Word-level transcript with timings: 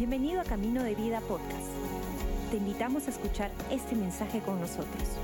Bienvenido 0.00 0.40
a 0.40 0.44
Camino 0.44 0.82
de 0.82 0.94
Vida 0.94 1.20
Podcast. 1.20 1.68
Te 2.50 2.56
invitamos 2.56 3.06
a 3.06 3.10
escuchar 3.10 3.50
este 3.70 3.94
mensaje 3.94 4.40
con 4.40 4.58
nosotros. 4.58 5.18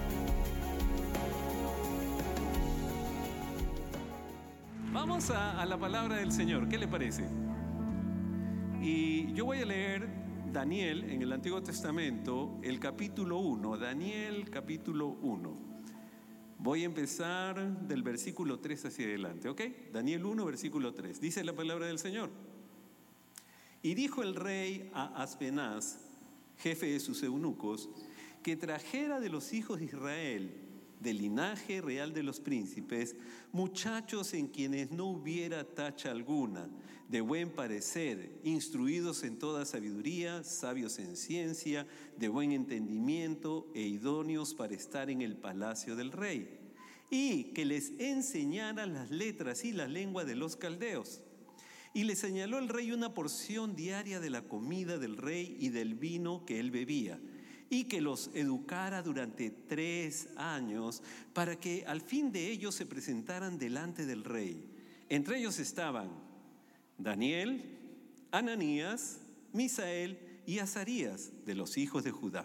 Vamos 4.93 5.31
a, 5.31 5.65
la 5.65 5.79
palabra 5.79 6.17
del 6.17 6.31
Señor, 6.31 6.69
¿qué 6.69 6.77
le 6.77 6.87
parece? 6.87 7.27
Y 8.83 9.33
yo 9.33 9.47
voy 9.47 9.61
a 9.61 9.65
leer 9.65 10.11
Daniel 10.53 11.05
en 11.05 11.23
el 11.23 11.33
Antiguo 11.33 11.63
Testamento, 11.63 12.61
el 12.63 12.79
capítulo 12.79 13.39
1, 13.39 13.79
Daniel 13.79 14.51
capítulo 14.51 15.07
1. 15.23 15.57
Voy 16.59 16.83
a 16.83 16.85
empezar 16.85 17.81
del 17.89 18.03
versículo 18.03 18.59
3 18.59 18.85
hacia 18.85 19.07
adelante, 19.07 19.49
¿ok? 19.49 19.63
Daniel 19.91 20.27
1, 20.27 20.45
versículo 20.45 20.93
3. 20.93 21.19
Dice 21.19 21.43
la 21.45 21.55
palabra 21.55 21.87
del 21.87 21.99
Señor. 21.99 22.29
Y 23.87 23.95
dijo 23.95 24.25
el 24.25 24.35
rey 24.35 24.91
a 24.95 25.23
Aspenaz, 25.23 25.99
jefe 26.59 26.87
de 26.87 26.99
sus 26.99 27.23
eunucos, 27.23 27.89
que 28.43 28.57
trajera 28.57 29.21
de 29.21 29.29
los 29.29 29.53
hijos 29.53 29.79
de 29.79 29.85
Israel, 29.85 30.51
del 30.99 31.19
linaje 31.19 31.81
real 31.81 32.13
de 32.13 32.25
los 32.25 32.41
príncipes, 32.41 33.15
muchachos 33.53 34.35
en 34.35 34.49
quienes 34.49 34.91
no 34.91 35.05
hubiera 35.05 35.63
tacha 35.63 36.11
alguna, 36.11 36.69
de 37.09 37.21
buen 37.21 37.51
parecer, 37.51 38.41
instruidos 38.43 39.23
en 39.23 39.39
toda 39.39 39.65
sabiduría, 39.65 40.43
sabios 40.43 40.99
en 40.99 41.17
ciencia, 41.17 41.87
de 42.17 42.27
buen 42.27 42.51
entendimiento 42.51 43.71
e 43.73 43.83
idóneos 43.83 44.53
para 44.53 44.75
estar 44.75 45.11
en 45.11 45.23
el 45.23 45.37
palacio 45.37 45.95
del 45.95 46.11
rey, 46.11 46.59
y 47.09 47.53
que 47.53 47.65
les 47.65 47.93
enseñaran 48.01 48.95
las 48.95 49.13
letras 49.13 49.65
y 49.65 49.71
la 49.71 49.87
lengua 49.87 50.25
de 50.25 50.35
los 50.35 50.57
caldeos 50.57 51.23
y 51.97 52.05
le 52.05 52.15
señaló 52.15 52.59
el 52.59 52.69
rey 52.69 52.93
una 52.93 53.15
porción 53.15 53.75
diaria 53.75 54.21
de 54.21 54.29
la 54.29 54.43
comida 54.43 54.99
del 54.99 55.17
rey 55.17 55.57
y 55.59 55.71
del 55.71 55.95
vino 55.95 56.45
que 56.45 56.61
él 56.61 56.71
bebía, 56.71 57.19
y 57.71 57.85
que 57.85 58.03
los 58.03 58.29
educara 58.35 59.01
durante 59.01 59.49
tres 59.49 60.29
años 60.37 61.03
para 61.33 61.59
que 61.59 61.87
al 61.87 62.03
fin 62.03 62.33
de 62.33 62.51
ellos 62.51 62.75
se 62.75 62.85
presentaran 62.85 63.57
delante 63.57 64.05
del 64.05 64.25
rey. 64.25 64.69
Entre 65.09 65.39
ellos 65.39 65.59
estaban 65.59 66.11
Daniel, 66.99 67.65
Ananías, 68.31 69.21
Misael 69.55 70.19
y 70.45 70.59
Azarías 70.59 71.33
de 71.47 71.55
los 71.55 71.79
hijos 71.79 72.05
de 72.05 72.11
Judá. 72.11 72.45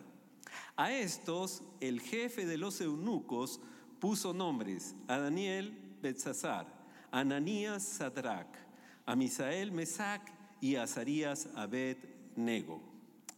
A 0.78 0.94
estos 0.94 1.62
el 1.82 2.00
jefe 2.00 2.46
de 2.46 2.58
los 2.58 2.80
eunucos 2.80 3.60
puso 4.00 4.34
nombres 4.34 4.96
a 5.10 5.18
Daniel 5.18 5.78
Betsasar, 6.02 6.74
Ananías 7.12 7.84
Sadrach, 7.84 8.61
a 9.06 9.16
Misael 9.16 9.72
Mesac 9.72 10.22
y 10.60 10.76
a 10.76 10.84
Azarías 10.84 11.50
Abed 11.56 11.98
Nego. 12.36 12.82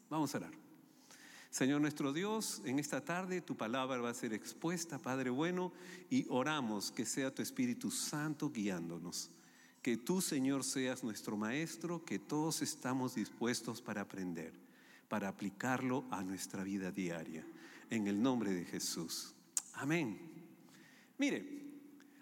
Vamos 0.09 0.33
a 0.35 0.39
orar. 0.39 0.63
Señor 1.49 1.81
nuestro 1.81 2.13
Dios, 2.13 2.63
en 2.65 2.79
esta 2.79 3.05
tarde 3.05 3.39
tu 3.41 3.55
palabra 3.55 4.01
va 4.01 4.09
a 4.09 4.13
ser 4.15 4.33
expuesta, 4.33 4.97
Padre 4.97 5.29
bueno, 5.29 5.71
y 6.09 6.25
oramos 6.29 6.91
que 6.91 7.05
sea 7.05 7.33
tu 7.33 7.43
Espíritu 7.43 7.91
Santo 7.91 8.49
guiándonos. 8.49 9.29
Que 9.83 9.97
tú, 9.97 10.19
Señor, 10.19 10.63
seas 10.63 11.03
nuestro 11.03 11.37
Maestro, 11.37 12.03
que 12.05 12.17
todos 12.17 12.61
estamos 12.61 13.13
dispuestos 13.13 13.81
para 13.81 14.01
aprender, 14.01 14.53
para 15.07 15.27
aplicarlo 15.27 16.05
a 16.09 16.23
nuestra 16.23 16.63
vida 16.63 16.91
diaria. 16.91 17.45
En 17.89 18.07
el 18.07 18.19
nombre 18.19 18.51
de 18.51 18.65
Jesús. 18.65 19.35
Amén. 19.73 20.17
Mire, 21.19 21.45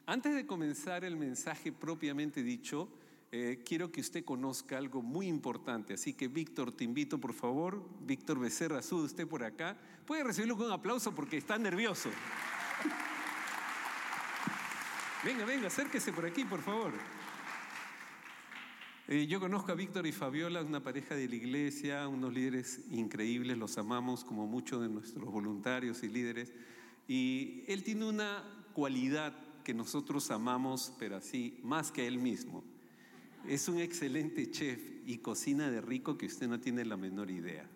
antes 0.05 0.35
de 0.35 0.45
comenzar 0.45 1.05
el 1.05 1.15
mensaje 1.15 1.71
propiamente 1.71 2.43
dicho, 2.43 2.89
eh, 3.33 3.63
quiero 3.65 3.93
que 3.93 4.01
usted 4.01 4.25
conozca 4.25 4.77
algo 4.77 5.01
muy 5.01 5.27
importante. 5.27 5.93
Así 5.93 6.13
que, 6.13 6.27
Víctor, 6.27 6.73
te 6.73 6.83
invito, 6.83 7.17
por 7.17 7.33
favor. 7.33 7.81
Víctor 8.01 8.39
Becerra, 8.39 8.81
sube 8.81 9.03
usted 9.03 9.25
por 9.25 9.43
acá. 9.43 9.77
Puede 10.05 10.25
recibirlo 10.25 10.57
con 10.57 10.65
un 10.65 10.73
aplauso 10.73 11.15
porque 11.15 11.37
está 11.37 11.57
nervioso. 11.57 12.09
venga, 15.23 15.45
venga, 15.45 15.67
acérquese 15.67 16.11
por 16.11 16.25
aquí, 16.25 16.43
por 16.43 16.61
favor. 16.61 16.91
Eh, 19.07 19.27
yo 19.27 19.39
conozco 19.39 19.71
a 19.71 19.75
Víctor 19.75 20.05
y 20.07 20.11
Fabiola, 20.11 20.61
una 20.61 20.83
pareja 20.83 21.15
de 21.15 21.29
la 21.29 21.35
iglesia, 21.35 22.07
unos 22.09 22.33
líderes 22.33 22.81
increíbles, 22.91 23.57
los 23.57 23.77
amamos 23.77 24.25
como 24.25 24.45
muchos 24.45 24.81
de 24.81 24.89
nuestros 24.89 25.31
voluntarios 25.31 26.03
y 26.03 26.09
líderes. 26.09 26.51
Y 27.07 27.63
él 27.67 27.83
tiene 27.83 28.05
una 28.05 28.43
cualidad 28.73 29.33
que 29.63 29.73
nosotros 29.73 30.31
amamos, 30.31 30.93
pero 30.99 31.15
así, 31.15 31.59
más 31.63 31.91
que 31.91 32.07
él 32.07 32.17
mismo. 32.17 32.63
Es 33.47 33.67
un 33.67 33.79
excelente 33.79 34.51
chef 34.51 34.79
y 35.05 35.17
cocina 35.17 35.71
de 35.71 35.81
rico 35.81 36.17
que 36.17 36.27
usted 36.27 36.47
no 36.47 36.59
tiene 36.59 36.85
la 36.85 36.95
menor 36.95 37.31
idea. 37.31 37.67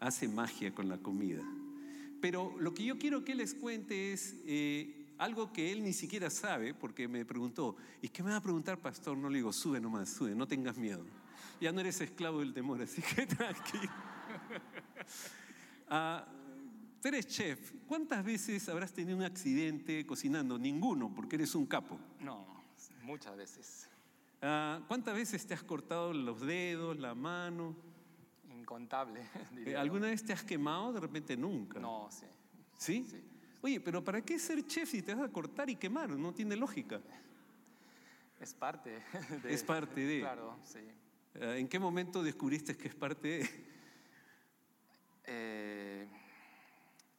Hace 0.00 0.28
magia 0.28 0.74
con 0.74 0.88
la 0.88 0.98
comida. 0.98 1.42
Pero 2.20 2.56
lo 2.58 2.74
que 2.74 2.84
yo 2.84 2.98
quiero 2.98 3.24
que 3.24 3.34
les 3.34 3.54
cuente 3.54 4.12
es 4.12 4.34
eh, 4.44 5.06
algo 5.18 5.52
que 5.52 5.72
él 5.72 5.84
ni 5.84 5.92
siquiera 5.92 6.30
sabe, 6.30 6.74
porque 6.74 7.06
me 7.06 7.24
preguntó, 7.24 7.76
¿y 8.02 8.08
qué 8.08 8.22
me 8.22 8.30
va 8.30 8.36
a 8.36 8.42
preguntar, 8.42 8.78
pastor? 8.78 9.16
No 9.16 9.28
le 9.28 9.38
digo, 9.38 9.52
sube 9.52 9.80
nomás, 9.80 10.08
sube, 10.08 10.34
no 10.34 10.46
tengas 10.48 10.76
miedo. 10.76 11.04
Ya 11.60 11.72
no 11.72 11.80
eres 11.80 12.00
esclavo 12.00 12.40
del 12.40 12.52
temor, 12.52 12.82
así 12.82 13.00
que 13.02 13.26
tranquilo. 13.26 13.92
ah, 15.88 16.26
tú 17.00 17.08
eres 17.08 17.26
chef. 17.28 17.72
¿Cuántas 17.86 18.24
veces 18.24 18.68
habrás 18.68 18.92
tenido 18.92 19.16
un 19.16 19.24
accidente 19.24 20.04
cocinando? 20.06 20.58
Ninguno, 20.58 21.12
porque 21.14 21.36
eres 21.36 21.54
un 21.54 21.66
capo. 21.66 21.98
No, 22.20 22.46
muchas 23.04 23.36
veces. 23.36 23.88
Ah, 24.40 24.80
¿Cuántas 24.86 25.14
veces 25.14 25.46
te 25.46 25.54
has 25.54 25.62
cortado 25.62 26.12
los 26.12 26.40
dedos, 26.40 26.96
la 26.98 27.14
mano? 27.14 27.74
Incontable. 28.50 29.22
Eh, 29.66 29.76
¿Alguna 29.76 30.06
vez 30.06 30.24
te 30.24 30.32
has 30.32 30.44
quemado? 30.44 30.92
De 30.92 31.00
repente 31.00 31.36
nunca. 31.36 31.80
No, 31.80 32.08
sí. 32.10 32.26
¿Sí? 32.76 33.06
Sí. 33.10 33.22
Oye, 33.60 33.80
pero 33.80 34.04
¿para 34.04 34.20
qué 34.22 34.38
ser 34.38 34.64
chef 34.66 34.88
si 34.88 35.02
te 35.02 35.14
vas 35.14 35.28
a 35.28 35.32
cortar 35.32 35.68
y 35.68 35.76
quemar? 35.76 36.10
No 36.10 36.32
tiene 36.32 36.56
lógica. 36.56 37.00
Es 38.40 38.54
parte 38.54 39.02
de. 39.42 39.52
Es 39.52 39.64
parte 39.64 40.00
de. 40.00 40.20
Claro, 40.20 40.56
sí. 40.62 40.78
Ah, 41.40 41.56
¿En 41.56 41.66
qué 41.68 41.80
momento 41.80 42.22
descubriste 42.22 42.76
que 42.76 42.86
es 42.86 42.94
parte 42.94 43.28
de? 43.28 43.68
Eh, 45.24 46.08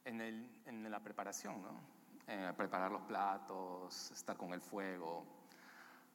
en, 0.06 0.20
el, 0.22 0.50
en, 0.64 0.90
la 0.90 0.98
preparación, 1.00 1.62
¿no? 1.62 1.80
Eh, 2.26 2.52
preparar 2.56 2.90
los 2.90 3.02
platos, 3.02 4.10
estar 4.12 4.36
con 4.36 4.54
el 4.54 4.62
fuego. 4.62 5.39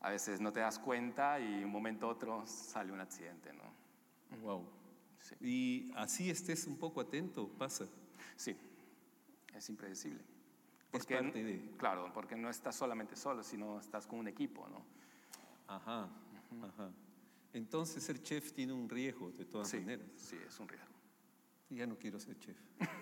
A 0.06 0.12
veces 0.12 0.40
no 0.40 0.54
te 0.54 0.60
das 0.60 0.78
cuenta 0.78 1.40
y 1.40 1.64
un 1.64 1.72
momento 1.72 2.08
otro 2.08 2.46
sale 2.46 2.92
un 2.92 3.02
accidente, 3.02 3.52
¿no? 3.54 3.64
Wow. 4.44 4.64
Sí. 5.20 5.36
Y 5.42 5.92
así 5.96 6.30
estés 6.30 6.68
un 6.68 6.78
poco 6.78 7.02
atento, 7.02 7.50
pasa. 7.58 7.88
Sí, 8.36 8.56
es 9.56 9.68
impredecible. 9.68 10.22
Porque, 10.92 11.16
es 11.16 11.22
parte 11.24 11.44
de. 11.44 11.72
Claro, 11.78 12.12
porque 12.14 12.36
no 12.36 12.52
estás 12.52 12.76
solamente 12.76 13.16
solo, 13.16 13.42
sino 13.42 13.80
estás 13.80 14.06
con 14.06 14.20
un 14.20 14.28
equipo, 14.28 14.68
¿no? 14.70 14.86
Ajá, 15.68 16.04
uh 16.52 16.56
-huh. 16.56 16.70
ajá. 16.70 16.92
Entonces 17.54 18.04
ser 18.04 18.22
chef 18.22 18.54
tiene 18.54 18.74
un 18.74 18.88
riesgo 18.88 19.32
de 19.32 19.44
todas 19.44 19.70
sí, 19.70 19.80
maneras. 19.80 20.06
Sí, 20.18 20.38
es 20.48 20.60
un 20.60 20.68
riesgo. 20.68 20.94
Ya 21.72 21.88
no 21.88 21.98
quiero 21.98 22.20
ser 22.20 22.38
chef. 22.38 22.58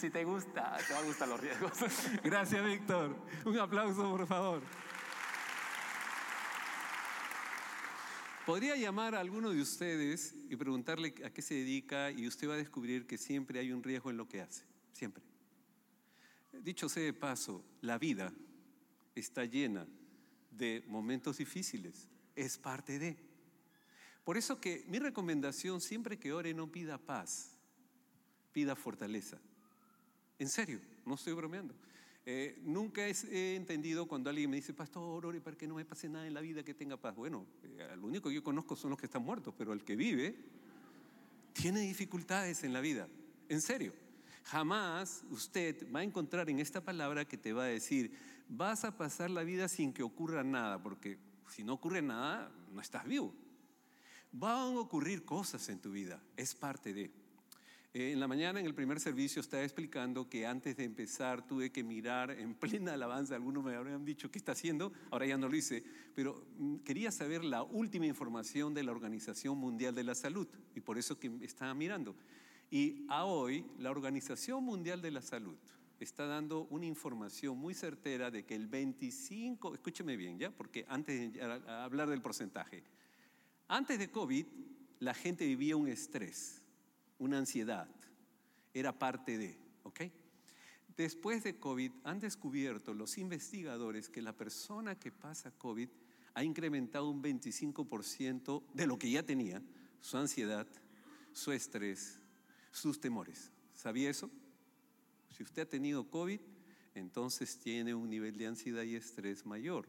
si 0.00 0.08
te 0.08 0.24
gusta, 0.24 0.78
te 0.86 0.94
van 0.94 1.04
a 1.04 1.06
gustar 1.06 1.28
los 1.28 1.38
riesgos. 1.38 1.72
Gracias, 2.24 2.64
Víctor. 2.64 3.14
Un 3.44 3.58
aplauso, 3.58 4.10
por 4.10 4.26
favor. 4.26 4.62
Podría 8.46 8.76
llamar 8.76 9.14
a 9.14 9.20
alguno 9.20 9.50
de 9.50 9.60
ustedes 9.60 10.34
y 10.48 10.56
preguntarle 10.56 11.14
a 11.22 11.30
qué 11.30 11.42
se 11.42 11.54
dedica 11.54 12.10
y 12.10 12.26
usted 12.26 12.48
va 12.48 12.54
a 12.54 12.56
descubrir 12.56 13.06
que 13.06 13.18
siempre 13.18 13.60
hay 13.60 13.72
un 13.72 13.82
riesgo 13.82 14.08
en 14.10 14.16
lo 14.16 14.26
que 14.26 14.40
hace. 14.40 14.64
Siempre. 14.94 15.22
Dicho 16.52 16.88
sea 16.88 17.04
de 17.04 17.12
paso, 17.12 17.62
la 17.82 17.98
vida 17.98 18.32
está 19.14 19.44
llena 19.44 19.86
de 20.50 20.82
momentos 20.88 21.36
difíciles. 21.36 22.08
Es 22.34 22.56
parte 22.56 22.98
de. 22.98 23.18
Por 24.24 24.38
eso 24.38 24.58
que 24.60 24.82
mi 24.88 24.98
recomendación 24.98 25.82
siempre 25.82 26.18
que 26.18 26.32
ore 26.32 26.54
no 26.54 26.72
pida 26.72 26.96
paz, 26.96 27.58
pida 28.52 28.74
fortaleza. 28.74 29.38
En 30.40 30.48
serio, 30.48 30.80
no 31.04 31.16
estoy 31.16 31.34
bromeando. 31.34 31.74
Eh, 32.24 32.58
nunca 32.64 33.06
he 33.06 33.54
entendido 33.54 34.08
cuando 34.08 34.30
alguien 34.30 34.48
me 34.48 34.56
dice, 34.56 34.72
pastor, 34.72 35.26
ore 35.26 35.38
para 35.40 35.54
que 35.54 35.68
no 35.68 35.74
me 35.74 35.84
pase 35.84 36.08
nada 36.08 36.26
en 36.26 36.32
la 36.32 36.40
vida 36.40 36.62
que 36.62 36.72
tenga 36.72 36.96
paz. 36.96 37.14
Bueno, 37.14 37.44
eh, 37.62 37.94
lo 37.96 38.06
único 38.06 38.30
que 38.30 38.36
yo 38.36 38.42
conozco 38.42 38.74
son 38.74 38.88
los 38.88 38.98
que 38.98 39.04
están 39.04 39.22
muertos, 39.22 39.54
pero 39.56 39.74
el 39.74 39.84
que 39.84 39.96
vive 39.96 40.34
tiene 41.52 41.80
dificultades 41.80 42.64
en 42.64 42.72
la 42.72 42.80
vida. 42.80 43.06
En 43.50 43.60
serio. 43.60 43.92
Jamás 44.44 45.24
usted 45.30 45.86
va 45.94 46.00
a 46.00 46.04
encontrar 46.04 46.48
en 46.48 46.58
esta 46.58 46.80
palabra 46.80 47.26
que 47.26 47.36
te 47.36 47.52
va 47.52 47.64
a 47.64 47.68
decir, 47.68 48.10
vas 48.48 48.84
a 48.84 48.96
pasar 48.96 49.30
la 49.30 49.44
vida 49.44 49.68
sin 49.68 49.92
que 49.92 50.02
ocurra 50.02 50.42
nada, 50.42 50.82
porque 50.82 51.18
si 51.50 51.62
no 51.62 51.74
ocurre 51.74 52.00
nada, 52.00 52.50
no 52.72 52.80
estás 52.80 53.04
vivo. 53.04 53.34
Van 54.32 54.74
a 54.74 54.80
ocurrir 54.80 55.26
cosas 55.26 55.68
en 55.68 55.80
tu 55.80 55.92
vida, 55.92 56.22
es 56.34 56.54
parte 56.54 56.94
de. 56.94 57.10
Eh, 57.92 58.12
en 58.12 58.20
la 58.20 58.28
mañana, 58.28 58.60
en 58.60 58.66
el 58.66 58.74
primer 58.74 59.00
servicio, 59.00 59.40
estaba 59.40 59.64
explicando 59.64 60.28
que 60.28 60.46
antes 60.46 60.76
de 60.76 60.84
empezar 60.84 61.44
tuve 61.44 61.72
que 61.72 61.82
mirar 61.82 62.30
en 62.30 62.54
plena 62.54 62.94
alabanza. 62.94 63.34
Algunos 63.34 63.64
me 63.64 63.74
habrían 63.74 64.04
dicho, 64.04 64.30
¿qué 64.30 64.38
está 64.38 64.52
haciendo? 64.52 64.92
Ahora 65.10 65.26
ya 65.26 65.36
no 65.36 65.48
lo 65.48 65.56
hice. 65.56 65.82
Pero 66.14 66.46
mm, 66.56 66.76
quería 66.78 67.10
saber 67.10 67.42
la 67.42 67.64
última 67.64 68.06
información 68.06 68.74
de 68.74 68.84
la 68.84 68.92
Organización 68.92 69.58
Mundial 69.58 69.92
de 69.92 70.04
la 70.04 70.14
Salud. 70.14 70.46
Y 70.76 70.80
por 70.80 70.98
eso 70.98 71.18
que 71.18 71.32
estaba 71.42 71.74
mirando. 71.74 72.14
Y 72.70 73.04
a 73.08 73.24
hoy, 73.24 73.66
la 73.78 73.90
Organización 73.90 74.62
Mundial 74.62 75.02
de 75.02 75.10
la 75.10 75.22
Salud 75.22 75.58
está 75.98 76.26
dando 76.26 76.68
una 76.70 76.86
información 76.86 77.58
muy 77.58 77.74
certera 77.74 78.30
de 78.30 78.44
que 78.44 78.54
el 78.54 78.68
25, 78.68 79.74
escúcheme 79.74 80.16
bien, 80.16 80.38
¿ya? 80.38 80.52
Porque 80.52 80.86
antes 80.88 81.32
de 81.32 81.42
hablar 81.42 82.08
del 82.08 82.22
porcentaje, 82.22 82.84
antes 83.66 83.98
de 83.98 84.10
COVID, 84.10 84.46
la 85.00 85.12
gente 85.12 85.44
vivía 85.44 85.76
un 85.76 85.88
estrés 85.88 86.59
una 87.20 87.38
ansiedad, 87.38 87.88
era 88.74 88.98
parte 88.98 89.38
de, 89.38 89.56
¿ok? 89.84 90.00
Después 90.96 91.44
de 91.44 91.58
COVID 91.58 91.92
han 92.02 92.18
descubierto 92.18 92.92
los 92.92 93.16
investigadores 93.18 94.08
que 94.08 94.22
la 94.22 94.36
persona 94.36 94.98
que 94.98 95.12
pasa 95.12 95.52
COVID 95.52 95.88
ha 96.34 96.44
incrementado 96.44 97.08
un 97.08 97.22
25% 97.22 98.62
de 98.74 98.86
lo 98.86 98.98
que 98.98 99.10
ya 99.10 99.22
tenía, 99.22 99.62
su 100.00 100.16
ansiedad, 100.16 100.66
su 101.32 101.52
estrés, 101.52 102.18
sus 102.72 103.00
temores. 103.00 103.52
¿Sabía 103.74 104.10
eso? 104.10 104.30
Si 105.36 105.42
usted 105.42 105.62
ha 105.62 105.68
tenido 105.68 106.08
COVID, 106.10 106.40
entonces 106.94 107.58
tiene 107.58 107.94
un 107.94 108.10
nivel 108.10 108.36
de 108.36 108.46
ansiedad 108.46 108.82
y 108.82 108.96
estrés 108.96 109.46
mayor, 109.46 109.88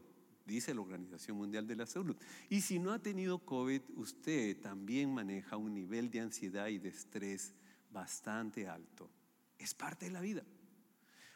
dice 0.51 0.73
la 0.73 0.81
Organización 0.81 1.37
Mundial 1.37 1.65
de 1.65 1.75
la 1.75 1.85
Salud. 1.85 2.15
Y 2.49 2.61
si 2.61 2.77
no 2.77 2.91
ha 2.91 2.99
tenido 2.99 3.39
COVID, 3.39 3.81
usted 3.95 4.59
también 4.59 5.13
maneja 5.13 5.57
un 5.57 5.73
nivel 5.73 6.11
de 6.11 6.19
ansiedad 6.19 6.67
y 6.67 6.77
de 6.77 6.89
estrés 6.89 7.53
bastante 7.91 8.67
alto. 8.67 9.09
Es 9.57 9.73
parte 9.73 10.07
de 10.07 10.11
la 10.11 10.21
vida. 10.21 10.43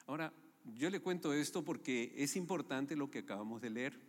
Ahora, 0.08 0.34
yo 0.76 0.90
le 0.90 1.00
cuento 1.00 1.34
esto 1.34 1.64
porque 1.64 2.14
es 2.18 2.36
importante 2.36 2.96
lo 2.96 3.10
que 3.10 3.20
acabamos 3.20 3.62
de 3.62 3.70
leer. 3.70 4.00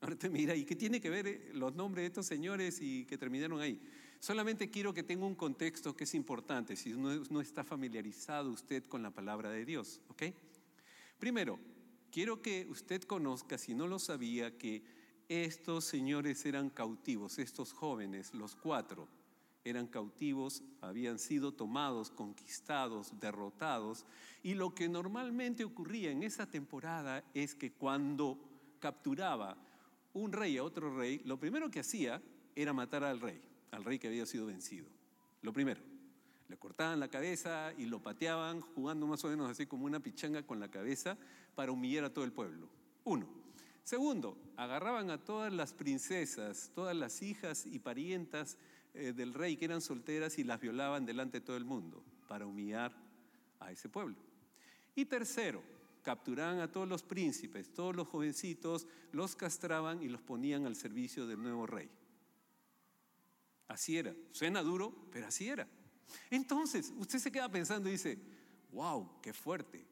Ahora 0.00 0.16
te 0.16 0.28
mira, 0.28 0.54
¿y 0.54 0.64
qué 0.64 0.76
tiene 0.76 1.00
que 1.00 1.10
ver 1.10 1.26
eh, 1.26 1.50
los 1.54 1.74
nombres 1.74 2.02
de 2.02 2.06
estos 2.08 2.26
señores 2.26 2.80
y 2.80 3.06
que 3.06 3.18
terminaron 3.18 3.60
ahí? 3.60 3.80
Solamente 4.20 4.70
quiero 4.70 4.94
que 4.94 5.02
tenga 5.02 5.26
un 5.26 5.34
contexto 5.34 5.96
que 5.96 6.04
es 6.04 6.14
importante, 6.14 6.76
si 6.76 6.92
no, 6.92 7.14
no 7.30 7.40
está 7.40 7.64
familiarizado 7.64 8.50
usted 8.50 8.84
con 8.84 9.02
la 9.02 9.10
palabra 9.10 9.50
de 9.50 9.64
Dios, 9.64 10.00
¿ok? 10.08 10.24
Primero, 11.18 11.58
Quiero 12.14 12.40
que 12.40 12.68
usted 12.70 13.02
conozca, 13.02 13.58
si 13.58 13.74
no 13.74 13.88
lo 13.88 13.98
sabía, 13.98 14.56
que 14.56 14.84
estos 15.28 15.84
señores 15.84 16.46
eran 16.46 16.70
cautivos, 16.70 17.40
estos 17.40 17.72
jóvenes, 17.72 18.32
los 18.34 18.54
cuatro, 18.54 19.08
eran 19.64 19.88
cautivos, 19.88 20.62
habían 20.80 21.18
sido 21.18 21.50
tomados, 21.50 22.12
conquistados, 22.12 23.18
derrotados. 23.18 24.06
Y 24.44 24.54
lo 24.54 24.76
que 24.76 24.88
normalmente 24.88 25.64
ocurría 25.64 26.12
en 26.12 26.22
esa 26.22 26.48
temporada 26.48 27.24
es 27.34 27.56
que 27.56 27.72
cuando 27.72 28.38
capturaba 28.78 29.56
un 30.12 30.30
rey 30.30 30.56
a 30.56 30.62
otro 30.62 30.96
rey, 30.96 31.20
lo 31.24 31.40
primero 31.40 31.68
que 31.68 31.80
hacía 31.80 32.22
era 32.54 32.72
matar 32.72 33.02
al 33.02 33.20
rey, 33.20 33.40
al 33.72 33.82
rey 33.82 33.98
que 33.98 34.06
había 34.06 34.24
sido 34.24 34.46
vencido. 34.46 34.86
Lo 35.42 35.52
primero. 35.52 35.80
Le 36.46 36.58
cortaban 36.58 37.00
la 37.00 37.08
cabeza 37.08 37.72
y 37.78 37.86
lo 37.86 38.02
pateaban, 38.02 38.60
jugando 38.60 39.06
más 39.06 39.24
o 39.24 39.28
menos 39.28 39.50
así 39.50 39.66
como 39.66 39.86
una 39.86 39.98
pichanga 39.98 40.46
con 40.46 40.60
la 40.60 40.70
cabeza 40.70 41.16
para 41.54 41.72
humillar 41.72 42.04
a 42.04 42.12
todo 42.12 42.24
el 42.24 42.32
pueblo. 42.32 42.68
Uno. 43.04 43.26
Segundo, 43.82 44.38
agarraban 44.56 45.10
a 45.10 45.22
todas 45.22 45.52
las 45.52 45.74
princesas, 45.74 46.70
todas 46.74 46.96
las 46.96 47.20
hijas 47.22 47.66
y 47.66 47.78
parientas 47.78 48.56
eh, 48.94 49.12
del 49.12 49.34
rey 49.34 49.56
que 49.56 49.66
eran 49.66 49.82
solteras 49.82 50.38
y 50.38 50.44
las 50.44 50.60
violaban 50.60 51.04
delante 51.04 51.40
de 51.40 51.46
todo 51.46 51.56
el 51.56 51.64
mundo 51.64 52.02
para 52.26 52.46
humillar 52.46 52.92
a 53.60 53.72
ese 53.72 53.88
pueblo. 53.88 54.16
Y 54.94 55.04
tercero, 55.04 55.62
capturaban 56.02 56.60
a 56.60 56.70
todos 56.70 56.88
los 56.88 57.02
príncipes, 57.02 57.72
todos 57.74 57.96
los 57.96 58.08
jovencitos, 58.08 58.86
los 59.12 59.34
castraban 59.36 60.02
y 60.02 60.08
los 60.08 60.22
ponían 60.22 60.66
al 60.66 60.76
servicio 60.76 61.26
del 61.26 61.42
nuevo 61.42 61.66
rey. 61.66 61.90
Así 63.68 63.98
era. 63.98 64.14
Suena 64.30 64.62
duro, 64.62 65.08
pero 65.10 65.26
así 65.26 65.48
era. 65.48 65.66
Entonces, 66.30 66.92
usted 66.98 67.18
se 67.18 67.32
queda 67.32 67.50
pensando 67.50 67.88
y 67.88 67.92
dice, 67.92 68.18
wow, 68.72 69.20
qué 69.20 69.32
fuerte. 69.32 69.84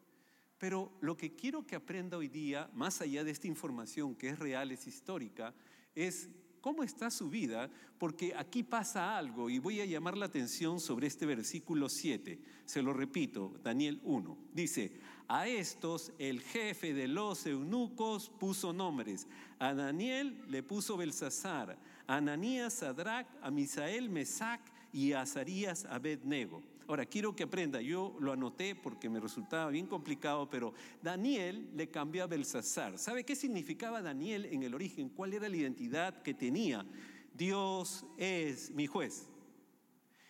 Pero 0.62 0.92
lo 1.00 1.16
que 1.16 1.34
quiero 1.34 1.66
que 1.66 1.74
aprenda 1.74 2.16
hoy 2.16 2.28
día, 2.28 2.70
más 2.72 3.00
allá 3.00 3.24
de 3.24 3.32
esta 3.32 3.48
información 3.48 4.14
que 4.14 4.28
es 4.28 4.38
real, 4.38 4.70
es 4.70 4.86
histórica, 4.86 5.52
es 5.92 6.28
cómo 6.60 6.84
está 6.84 7.10
su 7.10 7.28
vida, 7.28 7.68
porque 7.98 8.32
aquí 8.36 8.62
pasa 8.62 9.18
algo 9.18 9.50
y 9.50 9.58
voy 9.58 9.80
a 9.80 9.86
llamar 9.86 10.16
la 10.16 10.26
atención 10.26 10.78
sobre 10.78 11.08
este 11.08 11.26
versículo 11.26 11.88
7. 11.88 12.38
Se 12.64 12.80
lo 12.80 12.92
repito, 12.92 13.58
Daniel 13.64 14.00
1. 14.04 14.38
Dice, 14.54 14.92
a 15.26 15.48
estos 15.48 16.12
el 16.20 16.40
jefe 16.40 16.94
de 16.94 17.08
los 17.08 17.44
eunucos 17.44 18.30
puso 18.30 18.72
nombres. 18.72 19.26
A 19.58 19.74
Daniel 19.74 20.44
le 20.46 20.62
puso 20.62 20.96
Belsasar, 20.96 21.76
a 22.06 22.16
Ananías 22.18 22.74
Sadrach, 22.74 23.26
a 23.42 23.50
Misael 23.50 24.08
Mesac 24.10 24.60
y 24.92 25.12
a 25.12 25.22
Azarías 25.22 25.86
Abednego. 25.86 26.62
Ahora, 26.92 27.06
quiero 27.06 27.34
que 27.34 27.44
aprenda, 27.44 27.80
yo 27.80 28.14
lo 28.20 28.32
anoté 28.32 28.74
porque 28.74 29.08
me 29.08 29.18
resultaba 29.18 29.70
bien 29.70 29.86
complicado, 29.86 30.50
pero 30.50 30.74
Daniel 31.00 31.70
le 31.74 31.88
cambió 31.88 32.22
a 32.22 32.26
Belsasar. 32.26 32.98
¿Sabe 32.98 33.24
qué 33.24 33.34
significaba 33.34 34.02
Daniel 34.02 34.44
en 34.44 34.62
el 34.62 34.74
origen? 34.74 35.08
¿Cuál 35.08 35.32
era 35.32 35.48
la 35.48 35.56
identidad 35.56 36.20
que 36.20 36.34
tenía? 36.34 36.84
Dios 37.32 38.04
es 38.18 38.72
mi 38.72 38.86
juez. 38.86 39.26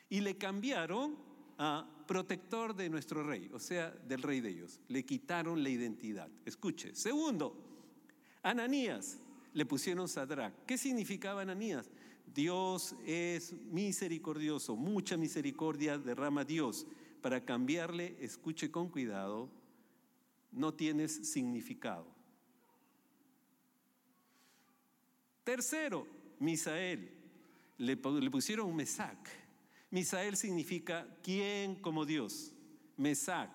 Y 0.08 0.20
le 0.20 0.38
cambiaron 0.38 1.18
a 1.58 2.04
protector 2.06 2.76
de 2.76 2.88
nuestro 2.88 3.24
rey, 3.24 3.50
o 3.52 3.58
sea, 3.58 3.90
del 3.90 4.22
rey 4.22 4.40
de 4.40 4.50
ellos. 4.50 4.78
Le 4.86 5.04
quitaron 5.04 5.64
la 5.64 5.68
identidad. 5.68 6.30
Escuche. 6.44 6.94
Segundo, 6.94 7.56
Ananías 8.40 9.18
le 9.52 9.66
pusieron 9.66 10.06
Sadrach. 10.06 10.54
¿Qué 10.64 10.78
significaba 10.78 11.42
Ananías? 11.42 11.90
Dios 12.34 12.94
es 13.04 13.52
misericordioso, 13.52 14.76
mucha 14.76 15.16
misericordia 15.16 15.98
derrama 15.98 16.44
Dios. 16.44 16.86
Para 17.20 17.44
cambiarle, 17.44 18.16
escuche 18.20 18.70
con 18.70 18.88
cuidado, 18.88 19.48
no 20.50 20.74
tienes 20.74 21.30
significado. 21.30 22.06
Tercero, 25.44 26.06
Misael. 26.38 27.10
Le, 27.78 27.96
pusieron 27.96 28.74
Mesac. 28.74 29.28
Misael 29.90 30.36
significa 30.36 31.06
quien 31.22 31.76
como 31.76 32.04
Dios. 32.04 32.52
Mesac, 32.96 33.50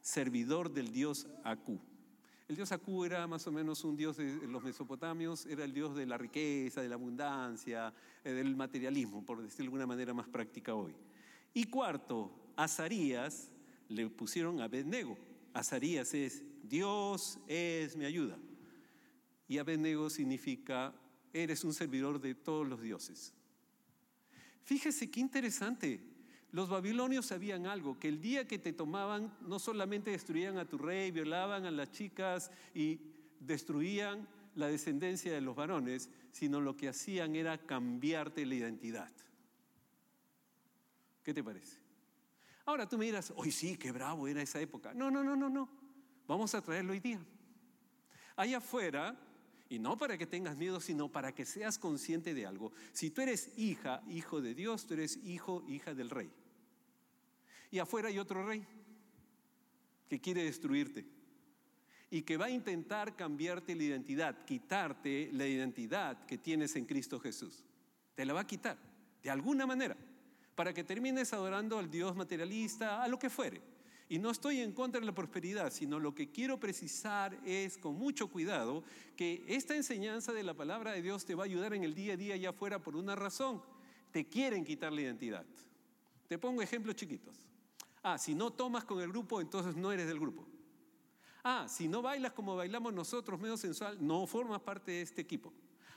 servidor 0.00 0.72
del 0.72 0.92
Dios 0.92 1.26
Acu. 1.44 1.80
El 2.48 2.56
dios 2.56 2.72
Aku 2.72 3.04
era 3.04 3.26
más 3.26 3.46
o 3.46 3.52
menos 3.52 3.84
un 3.84 3.96
dios 3.96 4.16
de 4.16 4.46
los 4.46 4.62
mesopotamios, 4.62 5.46
era 5.46 5.64
el 5.64 5.72
dios 5.72 5.94
de 5.94 6.06
la 6.06 6.18
riqueza, 6.18 6.82
de 6.82 6.88
la 6.88 6.96
abundancia, 6.96 7.94
eh, 8.24 8.32
del 8.32 8.56
materialismo, 8.56 9.24
por 9.24 9.40
decirlo 9.40 9.64
de 9.64 9.66
alguna 9.68 9.86
manera 9.86 10.12
más 10.12 10.28
práctica 10.28 10.74
hoy. 10.74 10.94
Y 11.54 11.64
cuarto, 11.64 12.30
Azarías 12.56 13.50
le 13.88 14.08
pusieron 14.08 14.60
a 14.60 14.64
Abednego. 14.64 15.16
Azarías 15.54 16.14
es 16.14 16.42
Dios 16.62 17.38
es 17.46 17.96
mi 17.96 18.04
ayuda. 18.04 18.38
Y 19.48 19.58
Abednego 19.58 20.08
significa 20.10 20.94
eres 21.32 21.64
un 21.64 21.74
servidor 21.74 22.20
de 22.20 22.34
todos 22.34 22.66
los 22.66 22.80
dioses. 22.80 23.34
Fíjese 24.64 25.10
qué 25.10 25.20
interesante. 25.20 26.11
Los 26.52 26.68
babilonios 26.68 27.26
sabían 27.26 27.66
algo, 27.66 27.98
que 27.98 28.08
el 28.08 28.20
día 28.20 28.46
que 28.46 28.58
te 28.58 28.74
tomaban, 28.74 29.34
no 29.40 29.58
solamente 29.58 30.10
destruían 30.10 30.58
a 30.58 30.68
tu 30.68 30.76
rey, 30.76 31.10
violaban 31.10 31.64
a 31.64 31.70
las 31.70 31.90
chicas 31.92 32.50
y 32.74 33.00
destruían 33.40 34.28
la 34.54 34.66
descendencia 34.68 35.32
de 35.32 35.40
los 35.40 35.56
varones, 35.56 36.10
sino 36.30 36.60
lo 36.60 36.76
que 36.76 36.90
hacían 36.90 37.34
era 37.36 37.56
cambiarte 37.56 38.44
la 38.44 38.54
identidad. 38.54 39.10
¿Qué 41.22 41.32
te 41.32 41.42
parece? 41.42 41.78
Ahora 42.66 42.86
tú 42.86 42.98
me 42.98 43.06
dirás, 43.06 43.32
hoy 43.34 43.50
sí, 43.50 43.78
qué 43.78 43.90
bravo 43.90 44.28
era 44.28 44.42
esa 44.42 44.60
época. 44.60 44.92
No, 44.92 45.10
no, 45.10 45.24
no, 45.24 45.34
no, 45.34 45.48
no. 45.48 45.70
Vamos 46.28 46.54
a 46.54 46.60
traerlo 46.60 46.92
hoy 46.92 47.00
día. 47.00 47.24
Allá 48.36 48.58
afuera, 48.58 49.18
y 49.70 49.78
no 49.78 49.96
para 49.96 50.18
que 50.18 50.26
tengas 50.26 50.58
miedo, 50.58 50.80
sino 50.80 51.10
para 51.10 51.34
que 51.34 51.46
seas 51.46 51.78
consciente 51.78 52.34
de 52.34 52.44
algo. 52.44 52.72
Si 52.92 53.10
tú 53.10 53.22
eres 53.22 53.56
hija, 53.56 54.02
hijo 54.06 54.42
de 54.42 54.54
Dios, 54.54 54.86
tú 54.86 54.92
eres 54.92 55.18
hijo, 55.24 55.64
hija 55.66 55.94
del 55.94 56.10
rey. 56.10 56.30
Y 57.72 57.80
afuera 57.80 58.08
hay 58.08 58.18
otro 58.18 58.46
rey 58.46 58.64
que 60.08 60.20
quiere 60.20 60.44
destruirte 60.44 61.06
y 62.10 62.20
que 62.20 62.36
va 62.36 62.44
a 62.44 62.50
intentar 62.50 63.16
cambiarte 63.16 63.74
la 63.74 63.82
identidad, 63.82 64.44
quitarte 64.44 65.30
la 65.32 65.46
identidad 65.46 66.26
que 66.26 66.36
tienes 66.36 66.76
en 66.76 66.84
Cristo 66.84 67.18
Jesús. 67.18 67.64
Te 68.14 68.26
la 68.26 68.34
va 68.34 68.40
a 68.40 68.46
quitar, 68.46 68.76
de 69.22 69.30
alguna 69.30 69.66
manera, 69.66 69.96
para 70.54 70.74
que 70.74 70.84
termines 70.84 71.32
adorando 71.32 71.78
al 71.78 71.90
Dios 71.90 72.14
materialista, 72.14 73.02
a 73.02 73.08
lo 73.08 73.18
que 73.18 73.30
fuere. 73.30 73.62
Y 74.10 74.18
no 74.18 74.30
estoy 74.30 74.60
en 74.60 74.72
contra 74.72 75.00
de 75.00 75.06
la 75.06 75.14
prosperidad, 75.14 75.72
sino 75.72 75.98
lo 75.98 76.14
que 76.14 76.30
quiero 76.30 76.60
precisar 76.60 77.40
es 77.46 77.78
con 77.78 77.94
mucho 77.94 78.28
cuidado 78.28 78.84
que 79.16 79.42
esta 79.48 79.74
enseñanza 79.74 80.34
de 80.34 80.42
la 80.42 80.52
palabra 80.52 80.92
de 80.92 81.00
Dios 81.00 81.24
te 81.24 81.34
va 81.34 81.44
a 81.44 81.46
ayudar 81.46 81.72
en 81.72 81.84
el 81.84 81.94
día 81.94 82.12
a 82.12 82.16
día 82.18 82.34
allá 82.34 82.50
afuera 82.50 82.78
por 82.82 82.96
una 82.96 83.16
razón. 83.16 83.62
Te 84.10 84.26
quieren 84.26 84.62
quitar 84.62 84.92
la 84.92 85.00
identidad 85.00 85.46
Te 86.28 86.36
pongo 86.36 86.60
ejemplos 86.60 86.96
chiquitos. 86.96 87.40
Ah, 88.02 88.18
si 88.18 88.34
no 88.34 88.52
tomas 88.52 88.84
con 88.84 89.00
el 89.00 89.08
grupo, 89.08 89.40
entonces 89.40 89.76
no 89.76 89.92
eres 89.92 90.06
del 90.06 90.18
grupo. 90.18 90.46
Ah, 91.44 91.66
si 91.68 91.88
no 91.88 92.02
bailas 92.02 92.32
como 92.32 92.56
bailamos 92.56 92.92
nosotros, 92.92 93.40
medio 93.40 93.56
sensual, 93.56 93.96
no 94.00 94.26
formas 94.26 94.60
parte 94.60 94.92
de 94.92 95.02
este 95.02 95.22
equipo. 95.22 95.52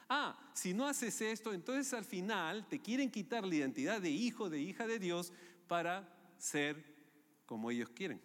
Ah, 0.08 0.38
si 0.54 0.74
no 0.74 0.88
haces 0.88 1.20
esto, 1.22 1.52
entonces 1.54 1.94
al 1.94 2.06
final 2.06 2.68
te 2.68 2.80
quieren 2.80 3.10
quitar 3.10 3.46
la 3.46 3.56
identidad 3.56 4.02
de 4.02 4.10
hijo, 4.10 4.50
de 4.50 4.60
hija 4.60 4.86
de 4.86 5.00
Dios 5.00 5.34
para 5.68 6.08
ser 6.38 6.84
como 7.46 7.72
ellos 7.72 7.90
quieren. 7.90 8.22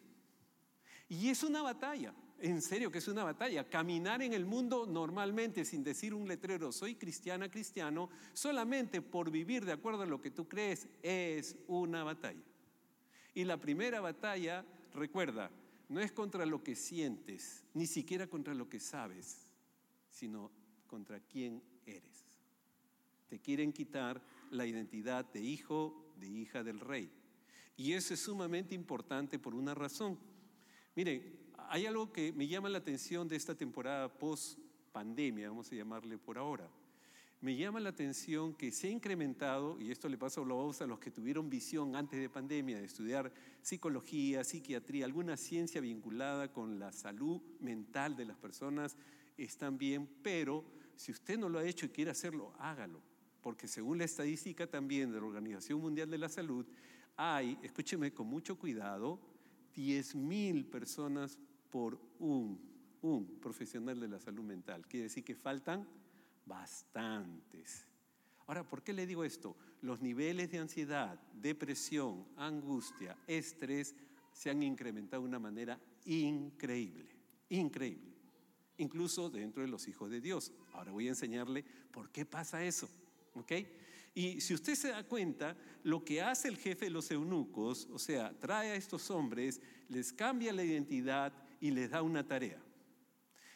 Y 1.09 1.29
es 1.29 1.43
una 1.43 1.63
batalla, 1.63 2.15
en 2.39 2.61
serio 2.61 2.91
que 2.91 2.99
es 2.99 3.09
una 3.09 3.25
batalla. 3.25 3.69
Caminar 3.69 4.23
en 4.23 4.35
el 4.35 4.45
mundo 4.45 4.87
normalmente 4.87 5.65
sin 5.65 5.83
decir 5.83 6.15
un 6.15 6.29
letrero, 6.29 6.71
soy 6.71 6.97
cristiana, 6.97 7.51
cristiano, 7.51 8.11
solamente 8.35 9.01
por 9.01 9.31
vivir 9.31 9.65
de 9.65 9.73
acuerdo 9.73 10.03
a 10.03 10.07
lo 10.07 10.21
que 10.21 10.31
tú 10.31 10.49
crees, 10.49 10.87
es 11.03 11.57
una 11.67 12.05
batalla. 12.05 12.50
Y 13.41 13.45
la 13.47 13.57
primera 13.57 14.03
batalla, 14.03 14.67
recuerda, 14.93 15.51
no 15.89 15.99
es 15.99 16.13
contra 16.13 16.45
lo 16.45 16.63
que 16.63 16.77
sientes, 16.77 17.65
ni 17.73 17.87
siquiera 17.87 18.27
contra 18.27 18.53
lo 18.53 18.69
que 18.69 18.79
sabes, 18.79 19.51
sino 20.11 20.51
contra 20.87 21.21
quién 21.21 21.63
eres. 21.87 22.27
Te 23.31 23.41
quieren 23.41 23.73
quitar 23.73 24.21
la 24.51 24.67
identidad 24.67 25.25
de 25.33 25.41
hijo, 25.41 26.13
de 26.19 26.29
hija 26.29 26.63
del 26.63 26.81
rey. 26.81 27.11
Y 27.79 27.95
eso 27.95 28.13
es 28.13 28.21
sumamente 28.21 28.75
importante 28.75 29.39
por 29.39 29.55
una 29.55 29.75
razón. 29.75 30.19
Miren, 30.95 31.35
hay 31.71 31.87
algo 31.87 32.13
que 32.13 32.35
me 32.35 32.47
llama 32.47 32.69
la 32.69 32.77
atención 32.77 33.27
de 33.27 33.37
esta 33.37 33.55
temporada 33.55 34.13
post 34.19 34.59
pandemia, 34.93 35.49
vamos 35.49 35.73
a 35.73 35.77
llamarle 35.77 36.19
por 36.19 36.37
ahora 36.37 36.69
me 37.41 37.57
llama 37.57 37.81
la 37.81 37.89
atención 37.89 38.53
que 38.53 38.71
se 38.71 38.89
ha 38.89 38.91
incrementado, 38.91 39.81
y 39.81 39.91
esto 39.91 40.09
le 40.09 40.19
pasa 40.19 40.43
a 40.43 40.45
los, 40.45 40.99
que 40.99 41.11
tuvieron 41.11 41.49
visión 41.49 41.97
antes 41.97 42.21
de 42.21 42.29
pandemia 42.29 42.79
de 42.79 42.85
estudiar 42.85 43.33
psicología, 43.63 44.45
psiquiatría, 44.45 45.07
alguna 45.07 45.39
ciencia 45.39 45.81
vinculada 45.81 46.53
con 46.53 46.79
la 46.79 46.93
salud 46.93 47.41
mental 47.61 48.15
de 48.15 48.27
las 48.27 48.37
personas, 48.37 48.97
están 49.39 49.79
bien, 49.79 50.07
pero 50.23 50.65
si 50.97 51.13
usted 51.13 51.39
no 51.39 51.49
lo 51.49 51.59
ha 51.59 51.65
hecho 51.65 51.87
y 51.87 51.89
quiere 51.89 52.11
hacerlo, 52.11 52.53
hágalo, 52.59 53.01
porque 53.41 53.69
según 53.69 53.97
la 53.97 54.05
estadística 54.05 54.67
también 54.67 55.11
de 55.11 55.19
la 55.19 55.27
Organización 55.27 55.81
Mundial 55.81 56.11
de 56.11 56.19
la 56.19 56.29
Salud, 56.29 56.67
hay, 57.17 57.59
escúcheme 57.63 58.13
con 58.13 58.27
mucho 58.27 58.59
cuidado, 58.59 59.19
10.000 59.75 60.69
personas 60.69 61.39
por 61.71 61.99
un, 62.19 62.61
un 63.01 63.41
profesional 63.41 63.99
de 63.99 64.09
la 64.09 64.21
salud 64.21 64.45
mental. 64.45 64.87
Quiere 64.87 65.05
decir 65.05 65.25
que 65.25 65.35
faltan 65.35 65.87
bastantes. 66.51 67.87
Ahora, 68.47 68.69
¿por 68.69 68.83
qué 68.83 68.93
le 68.93 69.07
digo 69.07 69.25
esto? 69.25 69.57
Los 69.83 70.03
niveles 70.03 70.51
de 70.51 70.59
ansiedad, 70.59 71.19
depresión, 71.33 72.27
angustia, 72.37 73.17
estrés 73.29 73.95
se 74.33 74.51
han 74.51 74.63
incrementado 74.63 75.23
de 75.23 75.29
una 75.29 75.39
manera 75.39 75.81
increíble, 76.05 77.09
increíble, 77.49 78.13
incluso 78.79 79.31
dentro 79.31 79.63
de 79.63 79.69
los 79.69 79.87
hijos 79.87 80.11
de 80.11 80.21
Dios. 80.21 80.53
Ahora 80.73 80.91
voy 80.91 81.07
a 81.07 81.11
enseñarle 81.11 81.65
por 81.93 82.11
qué 82.11 82.27
pasa 82.27 82.65
eso, 82.65 82.91
¿ok? 83.35 83.53
Y 84.13 84.41
si 84.41 84.53
usted 84.55 84.75
se 84.75 84.89
da 84.89 85.05
cuenta, 85.05 85.57
lo 85.85 86.05
que 86.05 86.21
hace 86.21 86.49
el 86.49 86.57
jefe 86.57 86.87
de 86.87 86.91
los 86.91 87.13
eunucos, 87.13 87.89
o 87.93 87.99
sea, 87.99 88.37
trae 88.41 88.73
a 88.73 88.75
estos 88.75 89.09
hombres, 89.13 89.61
les 89.89 90.13
cambia 90.13 90.53
la 90.53 90.65
identidad 90.65 91.33
y 91.61 91.71
les 91.71 91.91
da 91.91 92.03
una 92.03 92.27
tarea. 92.27 92.61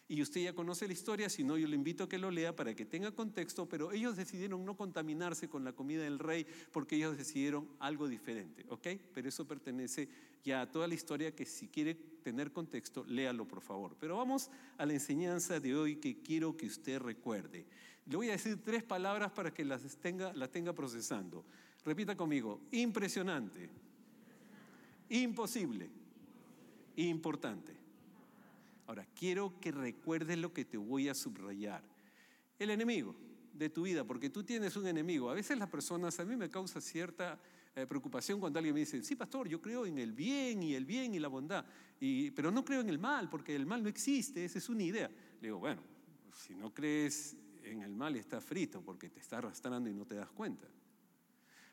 Y 0.06 0.20
usted 0.20 0.42
ya 0.42 0.52
conoce 0.52 0.86
la 0.86 0.92
historia, 0.92 1.30
si 1.30 1.44
no, 1.44 1.56
yo 1.56 1.66
le 1.66 1.76
invito 1.76 2.04
a 2.04 2.08
que 2.08 2.18
lo 2.18 2.30
lea 2.30 2.54
para 2.54 2.74
que 2.74 2.84
tenga 2.84 3.10
contexto, 3.12 3.66
pero 3.66 3.90
ellos 3.90 4.16
decidieron 4.16 4.64
no 4.64 4.76
contaminarse 4.76 5.48
con 5.48 5.64
la 5.64 5.72
comida 5.72 6.02
del 6.02 6.18
rey 6.18 6.46
porque 6.72 6.96
ellos 6.96 7.16
decidieron 7.16 7.66
algo 7.78 8.06
diferente, 8.06 8.66
¿ok? 8.68 8.86
Pero 9.14 9.28
eso 9.28 9.46
pertenece 9.46 10.08
ya 10.44 10.60
a 10.60 10.70
toda 10.70 10.86
la 10.86 10.94
historia 10.94 11.34
que 11.34 11.46
si 11.46 11.68
quiere 11.68 11.94
tener 11.94 12.52
contexto, 12.52 13.04
léalo 13.06 13.48
por 13.48 13.62
favor. 13.62 13.96
Pero 13.98 14.18
vamos 14.18 14.50
a 14.76 14.84
la 14.84 14.92
enseñanza 14.92 15.58
de 15.58 15.74
hoy 15.74 15.96
que 15.96 16.20
quiero 16.20 16.54
que 16.54 16.66
usted 16.66 16.98
recuerde. 16.98 17.64
Le 18.04 18.16
voy 18.16 18.28
a 18.28 18.32
decir 18.32 18.62
tres 18.62 18.82
palabras 18.82 19.32
para 19.32 19.54
que 19.54 19.64
las 19.64 19.96
tenga, 19.96 20.34
las 20.34 20.50
tenga 20.50 20.74
procesando. 20.74 21.46
Repita 21.82 22.14
conmigo, 22.14 22.60
impresionante, 22.72 23.70
imposible, 25.08 25.88
importante. 26.96 27.83
Ahora, 28.86 29.06
quiero 29.14 29.58
que 29.60 29.72
recuerdes 29.72 30.38
lo 30.38 30.52
que 30.52 30.64
te 30.64 30.76
voy 30.76 31.08
a 31.08 31.14
subrayar. 31.14 31.82
El 32.58 32.70
enemigo 32.70 33.16
de 33.52 33.70
tu 33.70 33.82
vida, 33.82 34.04
porque 34.04 34.30
tú 34.30 34.42
tienes 34.42 34.76
un 34.76 34.86
enemigo. 34.86 35.30
A 35.30 35.34
veces 35.34 35.56
las 35.58 35.68
personas, 35.68 36.18
a 36.20 36.24
mí 36.24 36.36
me 36.36 36.50
causa 36.50 36.80
cierta 36.80 37.40
eh, 37.74 37.86
preocupación 37.86 38.40
cuando 38.40 38.58
alguien 38.58 38.74
me 38.74 38.80
dice, 38.80 39.02
sí, 39.02 39.16
pastor, 39.16 39.48
yo 39.48 39.60
creo 39.60 39.86
en 39.86 39.98
el 39.98 40.12
bien 40.12 40.62
y 40.62 40.74
el 40.74 40.84
bien 40.84 41.14
y 41.14 41.18
la 41.18 41.28
bondad, 41.28 41.64
pero 42.34 42.50
no 42.50 42.64
creo 42.64 42.80
en 42.80 42.88
el 42.88 42.98
mal, 42.98 43.30
porque 43.30 43.54
el 43.54 43.66
mal 43.66 43.82
no 43.82 43.88
existe, 43.88 44.44
esa 44.44 44.58
es 44.58 44.68
una 44.68 44.82
idea. 44.82 45.08
Le 45.08 45.48
digo, 45.48 45.58
bueno, 45.58 45.82
si 46.32 46.54
no 46.54 46.72
crees 46.74 47.36
en 47.62 47.82
el 47.82 47.94
mal 47.94 48.14
está 48.16 48.40
frito, 48.40 48.82
porque 48.82 49.08
te 49.08 49.20
está 49.20 49.38
arrastrando 49.38 49.88
y 49.88 49.94
no 49.94 50.04
te 50.04 50.14
das 50.16 50.30
cuenta. 50.30 50.68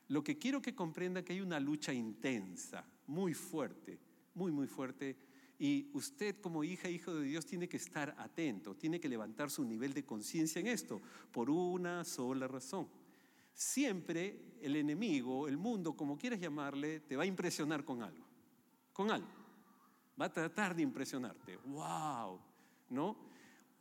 Lo 0.08 0.24
que 0.24 0.38
quiero 0.38 0.62
que 0.62 0.74
comprenda 0.74 1.24
que 1.24 1.34
hay 1.34 1.42
una 1.42 1.60
lucha 1.60 1.94
intensa, 1.94 2.86
muy 3.08 3.34
fuerte, 3.34 4.00
muy, 4.34 4.52
muy 4.52 4.68
fuerte 4.68 5.16
y 5.62 5.92
usted 5.94 6.42
como 6.42 6.64
hija, 6.64 6.90
hijo 6.90 7.14
de 7.14 7.22
Dios, 7.22 7.46
tiene 7.46 7.70
que 7.70 7.78
estar 7.78 8.16
atento, 8.18 8.74
tiene 8.74 9.00
que 9.00 9.08
levantar 9.08 9.52
su 9.52 9.64
nivel 9.64 9.94
de 9.94 10.04
conciencia 10.04 10.60
en 10.60 10.66
esto, 10.66 11.00
por 11.32 11.52
una 11.52 12.04
sola 12.04 12.48
razón. 12.48 12.90
Siempre 13.54 14.56
el 14.60 14.76
enemigo, 14.76 15.48
el 15.48 15.58
mundo, 15.58 15.96
como 15.96 16.18
quieras 16.18 16.40
llamarle, 16.40 17.02
te 17.02 17.16
va 17.16 17.22
a 17.22 17.28
impresionar 17.28 17.86
con 17.86 18.02
algo, 18.02 18.26
con 18.92 19.12
algo. 19.12 19.28
Va 20.20 20.26
a 20.26 20.34
tratar 20.34 20.76
de 20.76 20.82
impresionarte, 20.82 21.58
wow, 21.58 22.40
¿no? 22.90 23.16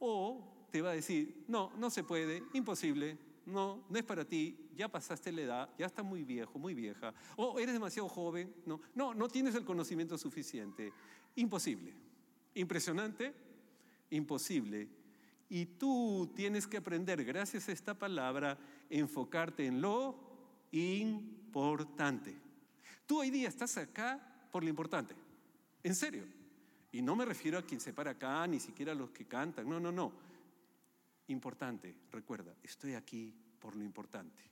O 0.00 0.66
te 0.70 0.82
va 0.82 0.90
a 0.90 0.94
decir, 0.94 1.46
no, 1.48 1.72
no 1.78 1.88
se 1.88 2.04
puede, 2.04 2.42
imposible, 2.52 3.16
no, 3.46 3.84
no 3.88 3.98
es 3.98 4.04
para 4.04 4.26
ti, 4.26 4.68
ya 4.76 4.88
pasaste 4.88 5.32
la 5.32 5.40
edad, 5.40 5.70
ya 5.78 5.86
estás 5.86 6.04
muy 6.04 6.24
viejo, 6.24 6.58
muy 6.58 6.74
vieja, 6.74 7.14
o 7.36 7.58
eres 7.58 7.72
demasiado 7.72 8.08
joven, 8.08 8.54
no, 8.66 8.80
no, 8.94 9.14
no 9.14 9.28
tienes 9.28 9.54
el 9.54 9.64
conocimiento 9.64 10.18
suficiente, 10.18 10.92
Imposible. 11.40 11.94
Impresionante, 12.54 13.32
imposible. 14.10 14.86
Y 15.48 15.64
tú 15.64 16.30
tienes 16.36 16.66
que 16.66 16.76
aprender, 16.76 17.24
gracias 17.24 17.68
a 17.68 17.72
esta 17.72 17.98
palabra, 17.98 18.58
enfocarte 18.90 19.64
en 19.64 19.80
lo 19.80 20.68
importante. 20.70 22.36
Tú 23.06 23.20
hoy 23.20 23.30
día 23.30 23.48
estás 23.48 23.78
acá 23.78 24.20
por 24.52 24.62
lo 24.62 24.68
importante. 24.68 25.14
En 25.82 25.94
serio. 25.94 26.24
Y 26.92 27.00
no 27.00 27.16
me 27.16 27.24
refiero 27.24 27.56
a 27.56 27.62
quien 27.62 27.80
se 27.80 27.94
para 27.94 28.10
acá, 28.10 28.46
ni 28.46 28.60
siquiera 28.60 28.92
a 28.92 28.96
los 28.96 29.10
que 29.10 29.24
cantan. 29.24 29.66
No, 29.66 29.80
no, 29.80 29.90
no. 29.90 30.12
Importante, 31.28 31.94
recuerda, 32.12 32.54
estoy 32.62 32.94
aquí 32.94 33.32
por 33.58 33.76
lo 33.76 33.82
importante. 33.82 34.42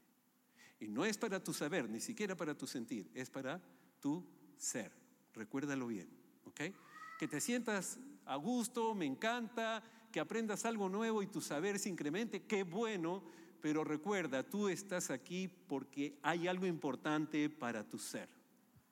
Y 0.79 0.87
no 0.87 1.05
es 1.05 1.19
para 1.19 1.43
tu 1.43 1.53
saber, 1.53 1.87
ni 1.87 1.99
siquiera 1.99 2.35
para 2.35 2.57
tu 2.57 2.65
sentir, 2.65 3.11
es 3.13 3.29
para 3.29 3.61
tu 3.99 4.25
ser. 4.57 4.91
Recuérdalo 5.35 5.85
bien. 5.85 6.19
Que 6.53 7.27
te 7.27 7.41
sientas 7.41 7.99
a 8.25 8.35
gusto, 8.35 8.93
me 8.95 9.05
encanta, 9.05 9.83
que 10.11 10.19
aprendas 10.19 10.65
algo 10.65 10.89
nuevo 10.89 11.21
y 11.21 11.27
tu 11.27 11.41
saber 11.41 11.79
se 11.79 11.89
incremente, 11.89 12.43
qué 12.43 12.63
bueno, 12.63 13.23
pero 13.61 13.83
recuerda, 13.83 14.43
tú 14.43 14.69
estás 14.69 15.09
aquí 15.09 15.47
porque 15.47 16.17
hay 16.21 16.47
algo 16.47 16.65
importante 16.65 17.49
para 17.49 17.87
tu 17.87 17.97
ser. 17.97 18.29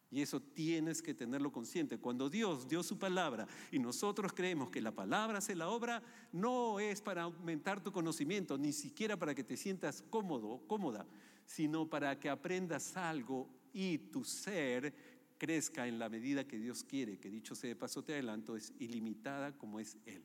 Y 0.10 0.22
eso 0.22 0.40
tienes 0.40 1.02
que 1.02 1.14
tenerlo 1.14 1.52
consciente. 1.52 1.98
Cuando 1.98 2.30
Dios 2.30 2.68
dio 2.68 2.82
su 2.82 2.98
palabra 2.98 3.46
y 3.72 3.80
nosotros 3.80 4.32
creemos 4.34 4.70
que 4.70 4.82
la 4.82 4.94
palabra 4.94 5.40
hace 5.40 5.54
la 5.54 5.68
obra, 5.68 6.02
no 6.32 6.80
es 6.80 7.02
para 7.02 7.24
aumentar 7.24 7.84
tu 7.84 7.92
conocimiento, 7.92 8.58
ni 8.58 8.72
siquiera 8.72 9.18
para 9.18 9.36
que 9.36 9.44
te 9.44 9.58
sientas 9.58 10.04
cómodo, 10.10 10.62
cómoda, 10.68 11.06
sino 11.46 11.90
para 11.90 12.18
que 12.20 12.30
aprendas 12.30 12.96
algo 12.96 13.50
y 13.74 13.98
tu 13.98 14.24
ser 14.24 15.17
crezca 15.38 15.88
en 15.88 16.00
la 16.00 16.10
medida 16.10 16.48
que 16.48 16.58
Dios 16.58 16.84
quiere, 16.84 17.20
que 17.20 17.30
dicho 17.30 17.56
sea 17.56 17.70
de 17.70 17.76
paso 17.76 18.04
te 18.04 18.14
adelanto, 18.14 18.56
es 18.56 18.74
ilimitada 18.80 19.58
como 19.58 19.80
es 19.80 19.98
Él. 20.06 20.24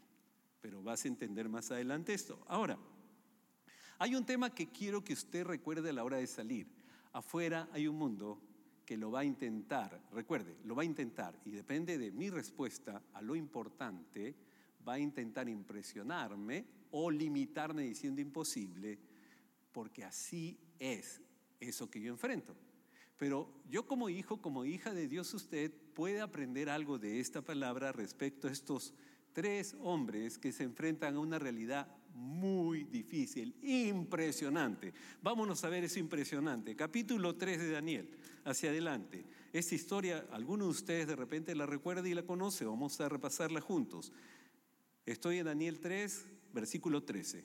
Pero 0.61 0.83
vas 0.83 1.05
a 1.05 1.09
entender 1.09 1.49
más 1.49 1.71
adelante 1.71 2.15
esto. 2.15 2.43
Ahora, 2.47 2.79
hay 3.99 4.15
un 4.15 4.25
tema 4.25 4.55
que 4.55 4.71
quiero 4.71 5.05
que 5.05 5.13
usted 5.13 5.45
recuerde 5.45 5.91
a 5.91 5.93
la 5.93 6.05
hora 6.05 6.17
de 6.17 6.27
salir. 6.27 6.67
Afuera 7.13 7.69
hay 7.73 7.87
un 7.87 7.97
mundo 7.97 8.41
que 8.85 8.97
lo 8.97 9.11
va 9.11 9.21
a 9.21 9.25
intentar, 9.25 10.01
recuerde, 10.13 10.57
lo 10.65 10.75
va 10.75 10.83
a 10.83 10.87
intentar 10.87 11.39
y 11.45 11.51
depende 11.51 11.99
de 11.99 12.11
mi 12.11 12.31
respuesta 12.31 13.03
a 13.13 13.23
lo 13.23 13.37
importante, 13.37 14.35
va 14.87 14.95
a 14.95 14.99
intentar 14.99 15.49
impresionarme 15.49 16.65
o 16.91 17.11
limitarme 17.11 17.83
diciendo 17.83 18.21
imposible, 18.21 18.99
porque 19.71 20.05
así 20.05 20.59
es 20.79 21.21
eso 21.61 21.89
que 21.89 22.01
yo 22.01 22.13
enfrento. 22.13 22.57
Pero 23.23 23.49
yo 23.71 23.87
como 23.87 24.09
hijo, 24.09 24.43
como 24.43 24.65
hija 24.65 24.93
de 24.93 25.07
Dios, 25.07 25.33
usted 25.33 25.71
puede 25.95 26.21
aprender 26.21 26.69
algo 26.69 26.99
de 26.99 27.21
esta 27.21 27.41
palabra 27.41 27.93
respecto 27.93 28.49
a 28.49 28.51
estos 28.51 28.95
tres 29.33 29.77
hombres 29.81 30.39
que 30.39 30.51
se 30.51 30.65
enfrentan 30.65 31.15
a 31.15 31.21
una 31.21 31.39
realidad 31.39 31.87
muy 32.15 32.83
difícil, 32.83 33.55
impresionante. 33.63 34.93
Vámonos 35.23 35.63
a 35.63 35.69
ver 35.69 35.85
eso 35.85 36.01
impresionante. 36.01 36.75
Capítulo 36.75 37.37
3 37.37 37.61
de 37.61 37.71
Daniel, 37.71 38.11
hacia 38.45 38.71
adelante. 38.71 39.25
Esta 39.53 39.77
historia, 39.77 40.27
alguno 40.33 40.65
de 40.65 40.71
ustedes 40.73 41.07
de 41.07 41.15
repente 41.15 41.55
la 41.55 41.67
recuerda 41.67 42.09
y 42.09 42.15
la 42.15 42.27
conoce, 42.27 42.65
vamos 42.65 43.01
a 43.01 43.09
repasarla 43.09 43.61
juntos. 43.61 44.13
Estoy 45.07 45.39
en 45.39 45.45
Daniel 45.45 45.79
3, 45.79 46.27
versículo 46.53 47.05
13. 47.05 47.45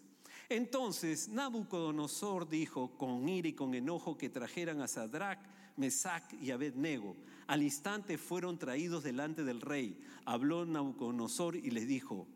Entonces 0.49 1.29
Nabucodonosor 1.29 2.49
dijo 2.49 2.97
con 2.97 3.29
ira 3.29 3.49
y 3.49 3.53
con 3.53 3.75
enojo 3.75 4.17
que 4.17 4.29
trajeran 4.29 4.81
a 4.81 4.87
Sadrach, 4.87 5.39
Mesach 5.77 6.33
y 6.41 6.51
Abednego. 6.51 7.15
Al 7.47 7.63
instante 7.63 8.17
fueron 8.17 8.57
traídos 8.57 9.03
delante 9.03 9.43
del 9.43 9.61
rey. 9.61 9.97
Habló 10.25 10.65
Nabucodonosor 10.65 11.55
y 11.55 11.71
les 11.71 11.87
dijo, 11.87 12.27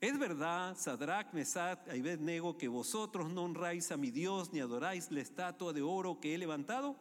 ¿Es 0.00 0.18
verdad, 0.18 0.78
Sadrach, 0.78 1.34
Mesach 1.34 1.78
y 1.88 2.00
Abednego, 2.00 2.56
que 2.56 2.68
vosotros 2.68 3.30
no 3.30 3.42
honráis 3.42 3.92
a 3.92 3.98
mi 3.98 4.10
Dios 4.10 4.50
ni 4.50 4.60
adoráis 4.60 5.10
la 5.10 5.20
estatua 5.20 5.74
de 5.74 5.82
oro 5.82 6.20
que 6.20 6.34
he 6.34 6.38
levantado? 6.38 6.96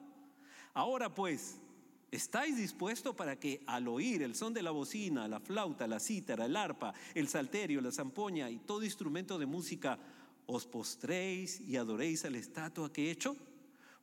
Ahora 0.73 1.13
pues, 1.15 1.61
¿estáis 2.11 2.57
dispuestos 2.57 3.15
para 3.15 3.39
que 3.39 3.63
al 3.67 3.87
oír 3.87 4.21
el 4.21 4.35
son 4.35 4.53
de 4.53 4.63
la 4.63 4.71
bocina, 4.71 5.29
la 5.29 5.39
flauta, 5.39 5.87
la 5.87 6.01
cítara, 6.01 6.45
el 6.45 6.57
arpa, 6.57 6.93
el 7.15 7.29
salterio, 7.29 7.79
la 7.79 7.93
zampoña 7.93 8.49
y 8.49 8.57
todo 8.59 8.83
instrumento 8.83 9.39
de 9.39 9.45
música, 9.45 9.97
os 10.45 10.65
postréis 10.65 11.61
y 11.61 11.77
adoréis 11.77 12.25
a 12.25 12.29
la 12.29 12.37
estatua 12.37 12.91
que 12.91 13.07
he 13.07 13.11
hecho? 13.11 13.37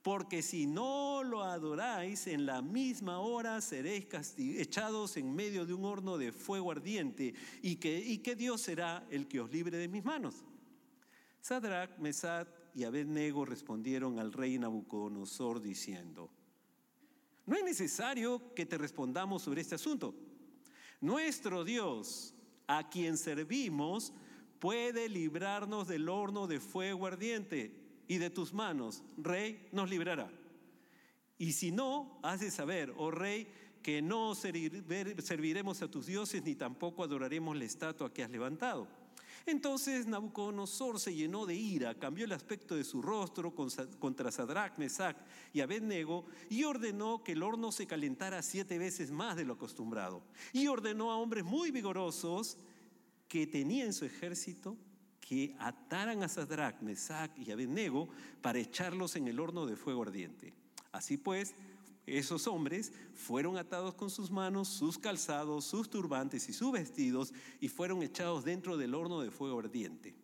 Porque 0.06 0.40
si 0.40 0.68
no 0.68 1.24
lo 1.24 1.42
adoráis, 1.42 2.28
en 2.28 2.46
la 2.46 2.62
misma 2.62 3.18
hora 3.18 3.60
seréis 3.60 4.06
echados 4.38 5.16
en 5.16 5.34
medio 5.34 5.66
de 5.66 5.74
un 5.74 5.84
horno 5.84 6.16
de 6.16 6.30
fuego 6.30 6.70
ardiente, 6.70 7.34
y 7.60 7.74
que, 7.74 8.36
Dios 8.36 8.60
será 8.60 9.04
el 9.10 9.26
que 9.26 9.40
os 9.40 9.50
libre 9.50 9.76
de 9.78 9.88
mis 9.88 10.04
manos. 10.04 10.44
Sadrach, 11.40 11.98
Mesad 11.98 12.46
y 12.72 12.84
Abednego 12.84 13.44
respondieron 13.44 14.20
al 14.20 14.32
rey 14.32 14.56
Nabucodonosor 14.60 15.60
diciendo, 15.60 16.30
no 17.44 17.56
es 17.56 17.64
necesario 17.64 18.54
que 18.54 18.64
te 18.64 18.78
respondamos 18.78 19.42
sobre 19.42 19.62
este 19.62 19.74
asunto. 19.74 20.14
Nuestro 21.00 21.64
Dios, 21.64 22.32
a 22.68 22.88
quien 22.90 23.18
servimos, 23.18 24.12
puede 24.60 25.08
librarnos 25.08 25.88
del 25.88 26.08
horno 26.08 26.46
de 26.46 26.60
fuego 26.60 27.08
ardiente 27.08 27.85
y 28.08 28.18
de 28.18 28.30
tus 28.30 28.52
manos, 28.52 29.02
rey, 29.16 29.68
nos 29.72 29.90
librará. 29.90 30.30
Y 31.38 31.52
si 31.52 31.70
no, 31.70 32.20
de 32.38 32.50
saber, 32.50 32.94
oh 32.96 33.10
rey, 33.10 33.46
que 33.82 34.02
no 34.02 34.34
serviremos 34.34 35.82
a 35.82 35.90
tus 35.90 36.06
dioses 36.06 36.42
ni 36.42 36.54
tampoco 36.54 37.04
adoraremos 37.04 37.56
la 37.56 37.64
estatua 37.64 38.12
que 38.12 38.22
has 38.22 38.30
levantado. 38.30 38.88
Entonces 39.46 40.08
Nabucodonosor 40.08 40.98
se 40.98 41.14
llenó 41.14 41.46
de 41.46 41.54
ira, 41.54 41.94
cambió 41.94 42.24
el 42.24 42.32
aspecto 42.32 42.74
de 42.74 42.82
su 42.82 43.00
rostro 43.00 43.54
contra 43.54 44.32
Sadrach, 44.32 44.76
Mesach 44.76 45.16
y 45.52 45.60
Abednego 45.60 46.26
y 46.50 46.64
ordenó 46.64 47.22
que 47.22 47.32
el 47.32 47.44
horno 47.44 47.70
se 47.70 47.86
calentara 47.86 48.42
siete 48.42 48.76
veces 48.76 49.12
más 49.12 49.36
de 49.36 49.44
lo 49.44 49.52
acostumbrado. 49.52 50.24
Y 50.52 50.66
ordenó 50.66 51.12
a 51.12 51.16
hombres 51.16 51.44
muy 51.44 51.70
vigorosos 51.70 52.58
que 53.28 53.46
tenía 53.46 53.84
en 53.84 53.92
su 53.92 54.04
ejército 54.04 54.76
que 55.26 55.56
ataran 55.58 56.22
a 56.22 56.28
Sadrach, 56.28 56.80
Mesach 56.82 57.36
y 57.36 57.50
Abednego 57.50 58.08
para 58.40 58.60
echarlos 58.60 59.16
en 59.16 59.26
el 59.26 59.40
horno 59.40 59.66
de 59.66 59.74
fuego 59.74 60.02
ardiente. 60.02 60.54
Así 60.92 61.16
pues, 61.16 61.56
esos 62.06 62.46
hombres 62.46 62.92
fueron 63.12 63.56
atados 63.58 63.94
con 63.94 64.08
sus 64.08 64.30
manos, 64.30 64.68
sus 64.68 64.98
calzados, 64.98 65.64
sus 65.64 65.90
turbantes 65.90 66.48
y 66.48 66.52
sus 66.52 66.70
vestidos 66.70 67.34
y 67.58 67.66
fueron 67.66 68.04
echados 68.04 68.44
dentro 68.44 68.76
del 68.76 68.94
horno 68.94 69.20
de 69.20 69.32
fuego 69.32 69.58
ardiente. 69.58 70.14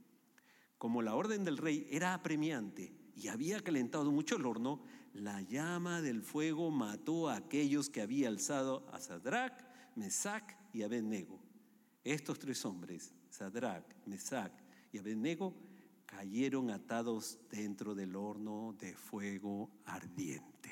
Como 0.78 1.02
la 1.02 1.16
orden 1.16 1.42
del 1.42 1.58
rey 1.58 1.84
era 1.90 2.14
apremiante 2.14 2.94
y 3.16 3.26
había 3.26 3.58
calentado 3.58 4.12
mucho 4.12 4.36
el 4.36 4.46
horno, 4.46 4.84
la 5.14 5.42
llama 5.42 6.00
del 6.00 6.22
fuego 6.22 6.70
mató 6.70 7.28
a 7.28 7.38
aquellos 7.38 7.90
que 7.90 8.02
había 8.02 8.28
alzado 8.28 8.86
a 8.92 9.00
Sadrach, 9.00 9.64
Mesach 9.96 10.54
y 10.72 10.84
Abednego. 10.84 11.42
Estos 12.04 12.38
tres 12.38 12.64
hombres, 12.64 13.12
Sadrach, 13.30 13.84
Mesach 14.06 14.61
y 14.92 14.98
Abednego 14.98 15.54
cayeron 16.06 16.70
atados 16.70 17.38
dentro 17.50 17.94
del 17.94 18.14
horno 18.14 18.76
de 18.78 18.94
fuego 18.94 19.70
ardiente. 19.86 20.70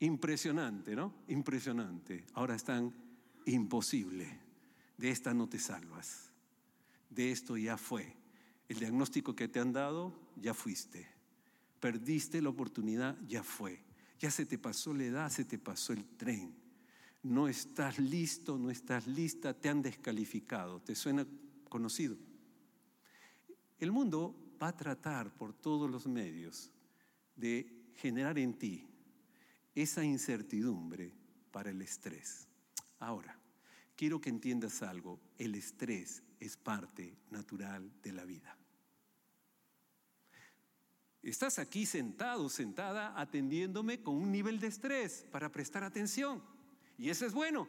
Impresionante, 0.00 0.96
¿no? 0.96 1.12
Impresionante. 1.28 2.24
Ahora 2.32 2.54
están 2.54 2.94
imposible. 3.44 4.40
De 4.96 5.10
esta 5.10 5.34
no 5.34 5.46
te 5.46 5.58
salvas. 5.58 6.32
De 7.10 7.30
esto 7.30 7.56
ya 7.58 7.76
fue. 7.76 8.16
El 8.68 8.78
diagnóstico 8.78 9.36
que 9.36 9.48
te 9.48 9.60
han 9.60 9.72
dado, 9.72 10.14
ya 10.36 10.54
fuiste. 10.54 11.06
Perdiste 11.80 12.40
la 12.40 12.48
oportunidad, 12.48 13.18
ya 13.26 13.42
fue. 13.42 13.82
Ya 14.18 14.30
se 14.30 14.46
te 14.46 14.58
pasó 14.58 14.94
la 14.94 15.04
edad, 15.04 15.30
se 15.30 15.44
te 15.44 15.58
pasó 15.58 15.92
el 15.92 16.04
tren. 16.16 16.54
No 17.22 17.48
estás 17.48 17.98
listo, 17.98 18.56
no 18.56 18.70
estás 18.70 19.06
lista, 19.06 19.52
te 19.52 19.68
han 19.68 19.82
descalificado. 19.82 20.80
¿Te 20.80 20.94
suena 20.94 21.26
conocido? 21.68 22.16
El 23.80 23.92
mundo 23.92 24.36
va 24.62 24.68
a 24.68 24.76
tratar 24.76 25.34
por 25.34 25.54
todos 25.54 25.90
los 25.90 26.06
medios 26.06 26.70
de 27.34 27.90
generar 27.96 28.38
en 28.38 28.54
ti 28.58 28.86
esa 29.74 30.04
incertidumbre 30.04 31.14
para 31.50 31.70
el 31.70 31.80
estrés. 31.80 32.46
Ahora, 32.98 33.38
quiero 33.96 34.20
que 34.20 34.28
entiendas 34.28 34.82
algo, 34.82 35.18
el 35.38 35.54
estrés 35.54 36.22
es 36.38 36.58
parte 36.58 37.16
natural 37.30 37.90
de 38.02 38.12
la 38.12 38.26
vida. 38.26 38.54
Estás 41.22 41.58
aquí 41.58 41.86
sentado, 41.86 42.48
sentada, 42.50 43.18
atendiéndome 43.18 44.02
con 44.02 44.14
un 44.16 44.30
nivel 44.30 44.60
de 44.60 44.68
estrés 44.68 45.26
para 45.30 45.50
prestar 45.50 45.84
atención. 45.84 46.42
Y 46.98 47.08
eso 47.08 47.24
es 47.24 47.32
bueno. 47.32 47.66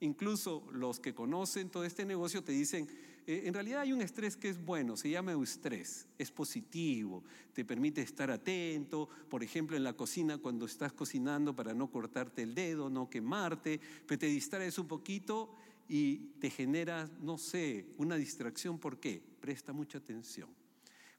Incluso 0.00 0.66
los 0.72 0.98
que 0.98 1.14
conocen 1.14 1.68
todo 1.68 1.84
este 1.84 2.04
negocio 2.04 2.42
te 2.42 2.52
dicen, 2.52 2.88
eh, 3.26 3.42
en 3.44 3.54
realidad 3.54 3.80
hay 3.80 3.92
un 3.92 4.02
estrés 4.02 4.36
que 4.36 4.48
es 4.48 4.64
bueno, 4.64 4.96
se 4.96 5.10
llama 5.10 5.32
eustrés, 5.32 6.06
es 6.18 6.30
positivo, 6.30 7.24
te 7.52 7.64
permite 7.64 8.02
estar 8.02 8.30
atento, 8.30 9.08
por 9.28 9.42
ejemplo 9.42 9.76
en 9.76 9.84
la 9.84 9.92
cocina 9.92 10.38
cuando 10.38 10.66
estás 10.66 10.92
cocinando 10.92 11.54
para 11.54 11.74
no 11.74 11.90
cortarte 11.90 12.42
el 12.42 12.54
dedo, 12.54 12.90
no 12.90 13.08
quemarte, 13.10 13.80
pero 14.06 14.18
te 14.18 14.26
distraes 14.26 14.78
un 14.78 14.88
poquito 14.88 15.54
y 15.88 16.16
te 16.40 16.50
genera, 16.50 17.10
no 17.20 17.36
sé, 17.36 17.86
una 17.98 18.16
distracción, 18.16 18.78
¿por 18.78 19.00
qué? 19.00 19.22
Presta 19.40 19.72
mucha 19.72 19.98
atención. 19.98 20.48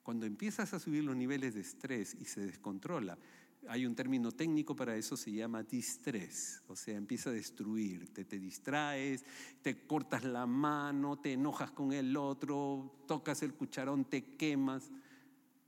Cuando 0.03 0.25
empiezas 0.25 0.73
a 0.73 0.79
subir 0.79 1.03
los 1.03 1.15
niveles 1.15 1.53
de 1.53 1.61
estrés 1.61 2.15
y 2.19 2.25
se 2.25 2.41
descontrola, 2.41 3.17
hay 3.67 3.85
un 3.85 3.95
término 3.95 4.31
técnico 4.31 4.75
para 4.75 4.95
eso, 4.95 5.15
se 5.15 5.31
llama 5.31 5.63
distrés, 5.63 6.61
o 6.67 6.75
sea, 6.75 6.97
empieza 6.97 7.29
a 7.29 7.33
destruirte, 7.33 8.25
te 8.25 8.39
distraes, 8.39 9.23
te 9.61 9.85
cortas 9.85 10.23
la 10.23 10.45
mano, 10.45 11.19
te 11.19 11.33
enojas 11.33 11.71
con 11.71 11.93
el 11.93 12.17
otro, 12.17 13.03
tocas 13.07 13.43
el 13.43 13.53
cucharón, 13.53 14.05
te 14.05 14.35
quemas. 14.35 14.91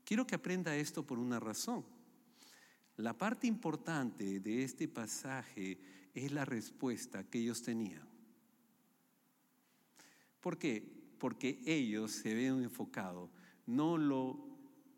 Quiero 0.04 0.26
que 0.26 0.36
aprenda 0.36 0.76
esto 0.76 1.06
por 1.06 1.20
una 1.20 1.40
razón. 1.40 1.86
La 2.98 3.18
parte 3.18 3.48
importante 3.48 4.40
de 4.40 4.64
este 4.64 4.88
pasaje 4.88 5.80
es 6.14 6.32
la 6.32 6.46
respuesta 6.46 7.24
que 7.24 7.40
ellos 7.40 7.62
tenían. 7.62 8.08
¿Por 10.40 10.58
qué? 10.58 10.84
Porque 11.20 11.62
ellos 11.66 12.12
se 12.12 12.32
habían 12.32 12.64
enfocado 12.64 13.30
no 13.66 13.98
lo 13.98 14.53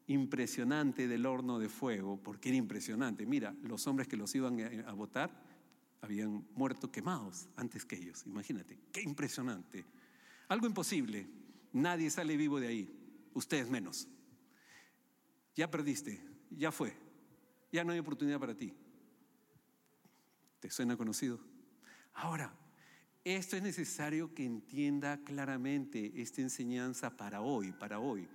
impresionante 0.07 1.07
del 1.07 1.25
horno 1.25 1.59
de 1.59 1.69
fuego, 1.69 2.21
porque 2.21 2.49
era 2.49 2.57
impresionante. 2.57 3.25
Mira, 3.25 3.55
los 3.63 3.87
hombres 3.87 4.07
que 4.07 4.17
los 4.17 4.33
iban 4.35 4.59
a 4.85 4.93
votar 4.93 5.31
habían 6.01 6.45
muerto 6.53 6.91
quemados 6.91 7.49
antes 7.55 7.85
que 7.85 7.95
ellos. 7.95 8.25
Imagínate, 8.25 8.77
qué 8.91 9.01
impresionante. 9.01 9.85
Algo 10.47 10.67
imposible. 10.67 11.27
Nadie 11.73 12.09
sale 12.09 12.37
vivo 12.37 12.59
de 12.59 12.67
ahí. 12.67 13.29
Ustedes 13.33 13.69
menos. 13.69 14.07
Ya 15.55 15.69
perdiste, 15.69 16.21
ya 16.51 16.71
fue. 16.71 16.93
Ya 17.71 17.83
no 17.83 17.91
hay 17.91 17.99
oportunidad 17.99 18.39
para 18.39 18.55
ti. 18.55 18.73
¿Te 20.59 20.69
suena 20.69 20.95
conocido? 20.95 21.39
Ahora, 22.13 22.53
esto 23.23 23.57
es 23.57 23.63
necesario 23.63 24.33
que 24.33 24.45
entienda 24.45 25.17
claramente 25.23 26.21
esta 26.21 26.41
enseñanza 26.41 27.17
para 27.17 27.41
hoy, 27.41 27.71
para 27.71 27.99
hoy. 27.99 28.27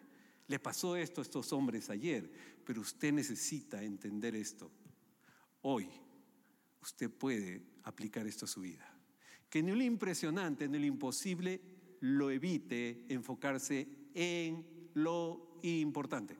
Le 0.50 0.58
pasó 0.58 0.96
esto 0.96 1.20
a 1.20 1.22
estos 1.22 1.52
hombres 1.52 1.90
ayer, 1.90 2.28
pero 2.64 2.80
usted 2.80 3.12
necesita 3.12 3.84
entender 3.84 4.34
esto. 4.34 4.68
Hoy 5.62 5.88
usted 6.82 7.08
puede 7.08 7.62
aplicar 7.84 8.26
esto 8.26 8.46
a 8.46 8.48
su 8.48 8.62
vida. 8.62 8.84
Que 9.48 9.60
en 9.60 9.78
lo 9.78 9.84
impresionante, 9.84 10.64
en 10.64 10.72
lo 10.72 10.84
imposible, 10.84 11.60
lo 12.00 12.32
evite 12.32 13.04
enfocarse 13.08 13.86
en 14.12 14.66
lo 14.94 15.60
importante. 15.62 16.36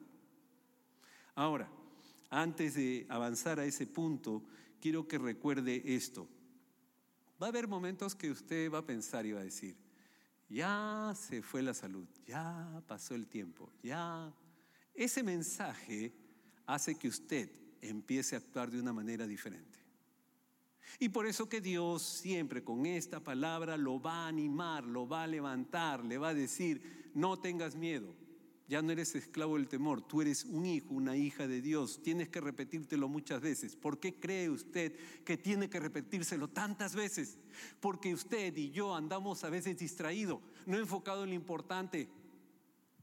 Ahora, 1.37 1.71
antes 2.31 2.75
de 2.75 3.07
avanzar 3.09 3.61
a 3.61 3.65
ese 3.65 3.87
punto, 3.87 4.43
quiero 4.81 5.07
que 5.07 5.19
recuerde 5.19 5.83
esto. 5.85 6.29
Va 7.41 7.47
a 7.47 7.51
haber 7.51 7.69
momentos 7.69 8.17
que 8.17 8.33
usted 8.33 8.73
va 8.73 8.79
a 8.79 8.87
pensar 8.87 9.25
y 9.25 9.31
va 9.31 9.41
a 9.41 9.45
decir, 9.45 9.77
ya 10.51 11.15
se 11.17 11.43
fue 11.43 11.63
la 11.63 11.73
salud, 11.73 12.07
ya 12.27 12.83
pasó 12.87 13.15
el 13.15 13.27
tiempo, 13.29 13.71
ya. 13.83 14.35
Ese 14.95 15.23
mensaje 15.23 16.13
hace 16.67 16.97
que 16.97 17.09
usted 17.09 17.51
empiece 17.81 18.35
a 18.35 18.39
actuar 18.39 18.71
de 18.71 18.81
una 18.81 18.93
manera 18.93 19.27
diferente. 19.27 19.79
Y 20.99 21.09
por 21.09 21.27
eso 21.27 21.49
que 21.49 21.61
Dios 21.61 22.03
siempre 22.03 22.65
con 22.65 22.85
esta 22.85 23.21
palabra 23.21 23.77
lo 23.77 24.01
va 24.01 24.25
a 24.25 24.29
animar, 24.29 24.85
lo 24.85 25.09
va 25.09 25.23
a 25.23 25.29
levantar, 25.29 26.05
le 26.05 26.19
va 26.19 26.31
a 26.31 26.35
decir, 26.35 27.11
no 27.15 27.39
tengas 27.39 27.77
miedo, 27.77 28.13
ya 28.71 28.83
no 28.83 28.93
eres 28.93 29.17
esclavo 29.17 29.57
del 29.57 29.67
temor, 29.67 30.01
tú 30.01 30.23
eres 30.23 30.45
un 30.45 30.65
hijo, 30.65 30.95
una 30.95 31.17
hija 31.17 31.49
de 31.49 31.61
Dios, 31.61 32.01
tienes 32.05 32.29
que 32.29 32.41
repetírtelo 32.41 33.09
muchas 33.09 33.41
veces. 33.41 33.75
¿Por 33.75 33.99
qué 33.99 34.15
cree 34.15 34.49
usted 34.49 34.95
que 35.25 35.37
tiene 35.37 35.69
que 35.69 35.81
repetírselo 35.81 36.47
tantas 36.47 36.95
veces? 36.95 37.37
Porque 37.81 38.15
usted 38.15 38.57
y 38.57 38.71
yo 38.71 38.95
andamos 38.95 39.43
a 39.43 39.51
veces 39.51 39.77
distraídos, 39.77 40.41
no 40.67 40.79
enfocado 40.79 41.25
en 41.25 41.31
lo 41.31 41.35
importante. 41.35 42.09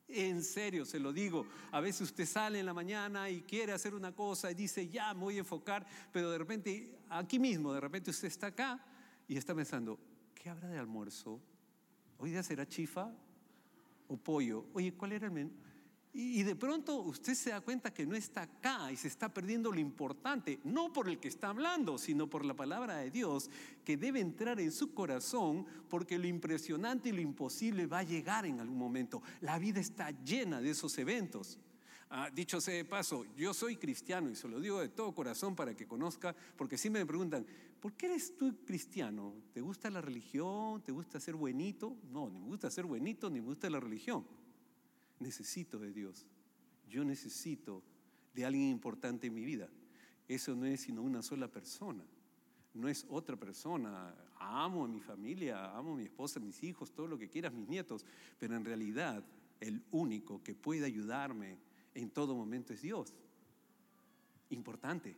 En 0.08 0.42
serio, 0.42 0.86
se 0.86 1.02
lo 1.02 1.12
digo. 1.12 1.46
A 1.74 1.82
veces 1.82 2.04
usted 2.04 2.26
sale 2.26 2.62
en 2.62 2.66
la 2.66 2.74
mañana 2.74 3.30
y 3.30 3.42
quiere 3.42 3.74
hacer 3.74 3.94
una 3.94 4.16
cosa 4.16 4.50
y 4.50 4.54
dice, 4.56 4.88
ya 4.88 5.14
me 5.14 5.20
voy 5.20 5.36
a 5.36 5.40
enfocar, 5.40 5.86
pero 6.14 6.32
de 6.32 6.38
repente, 6.38 6.98
aquí 7.10 7.40
mismo, 7.40 7.74
de 7.74 7.82
repente 7.82 8.12
usted 8.12 8.30
está 8.30 8.48
acá 8.48 8.82
y 9.28 9.36
está 9.36 9.54
pensando, 9.54 10.00
¿qué 10.34 10.50
habrá 10.50 10.70
de 10.70 10.78
almuerzo? 10.78 11.42
¿Hoy 12.20 12.32
día 12.32 12.42
será 12.42 12.66
chifa? 12.66 13.12
O 14.08 14.18
pollo. 14.18 14.66
Oye, 14.74 14.94
¿cuál 14.94 15.14
era 15.14 15.28
el 15.28 15.34
menú? 15.34 15.52
Y, 16.20 16.42
de 16.42 16.56
pronto 16.56 16.96
usted 17.02 17.36
se 17.36 17.52
da 17.52 17.62
cuenta 17.62 17.94
que 17.94 18.04
no 18.04 18.16
está 18.16 18.42
acá 18.42 18.92
y 18.92 18.96
se 18.96 19.08
está 19.08 19.32
perdiendo 19.32 19.72
lo 19.72 19.80
importante, 19.80 20.60
no 20.64 20.92
por 20.92 21.08
el 21.08 21.20
que 21.20 21.28
está 21.28 21.50
hablando, 21.50 22.00
sino 22.00 22.28
por 22.28 22.44
la 22.44 22.56
palabra 22.56 22.98
de 22.98 23.12
Dios 23.12 23.52
que 23.86 23.98
debe 23.98 24.20
entrar 24.20 24.60
en 24.60 24.72
su 24.72 24.96
corazón 24.96 25.68
porque 25.90 26.18
lo 26.18 26.26
impresionante 26.26 27.10
y 27.10 27.12
lo 27.12 27.22
imposible 27.22 27.86
va 27.86 28.00
a 28.00 28.04
llegar 28.04 28.48
en 28.48 28.60
algún 28.60 28.80
momento. 28.80 29.22
La 29.42 29.60
vida 29.60 29.80
está 29.80 30.10
llena 30.24 30.60
de 30.60 30.72
esos 30.72 30.98
eventos. 30.98 31.60
Ah, 32.10 32.32
dicho 32.34 32.62
sea 32.62 32.74
de 32.74 32.86
paso, 32.86 33.26
yo 33.36 33.54
soy 33.54 33.76
cristiano 33.76 34.30
y 34.30 34.36
se 34.36 34.48
lo 34.48 34.60
digo 34.60 34.80
de 34.80 34.90
todo 34.90 35.14
corazón 35.14 35.56
para 35.56 35.76
que 35.76 35.86
conozca, 35.86 36.36
porque 36.56 36.80
siempre 36.80 37.04
me 37.04 37.06
preguntan, 37.06 37.46
¿por 37.80 37.94
qué 37.94 38.08
eres 38.08 38.36
tú 38.38 38.56
cristiano? 38.66 39.34
¿Te 39.54 39.62
gusta 39.62 39.90
la 39.90 40.02
religión? 40.02 40.82
¿Te 40.84 40.92
gusta 40.92 41.20
ser 41.20 41.36
buenito? 41.36 41.96
No, 42.12 42.30
ni 42.30 42.40
me 42.40 42.48
gusta 42.48 42.70
ser 42.70 42.86
buenito, 42.86 43.30
ni 43.30 43.40
me 43.40 43.48
gusta 43.48 43.70
la 43.70 43.80
religión. 43.80 44.26
Necesito 45.20 45.80
de 45.80 45.92
Dios. 45.92 46.26
Yo 46.90 47.04
necesito 47.04 47.84
de 48.34 48.46
alguien 48.46 48.70
importante 48.70 49.28
en 49.28 49.34
mi 49.34 49.44
vida. 49.44 49.70
Eso 50.28 50.56
no 50.56 50.66
es 50.66 50.82
sino 50.82 51.02
una 51.02 51.22
sola 51.22 51.48
persona. 51.48 52.04
No 52.74 52.88
es 52.88 53.06
otra 53.10 53.36
persona. 53.36 54.14
Amo 54.40 54.86
a 54.86 54.88
mi 54.88 55.00
familia, 55.00 55.76
amo 55.76 55.94
a 55.94 55.96
mi 55.96 56.04
esposa, 56.04 56.40
a 56.40 56.44
mis 56.44 56.64
hijos, 56.64 56.92
todo 56.92 57.08
lo 57.08 57.18
que 57.18 57.30
quieras, 57.30 57.54
mis 57.54 57.68
nietos. 57.68 58.06
Pero 58.38 58.56
en 58.56 58.66
realidad, 58.66 59.24
el 59.60 59.84
único 59.92 60.44
que 60.44 60.54
puede 60.54 60.86
ayudarme 60.86 61.58
en 61.96 62.10
todo 62.12 62.36
momento 62.36 62.74
es 62.74 62.82
Dios. 62.82 63.16
Importante, 64.50 65.16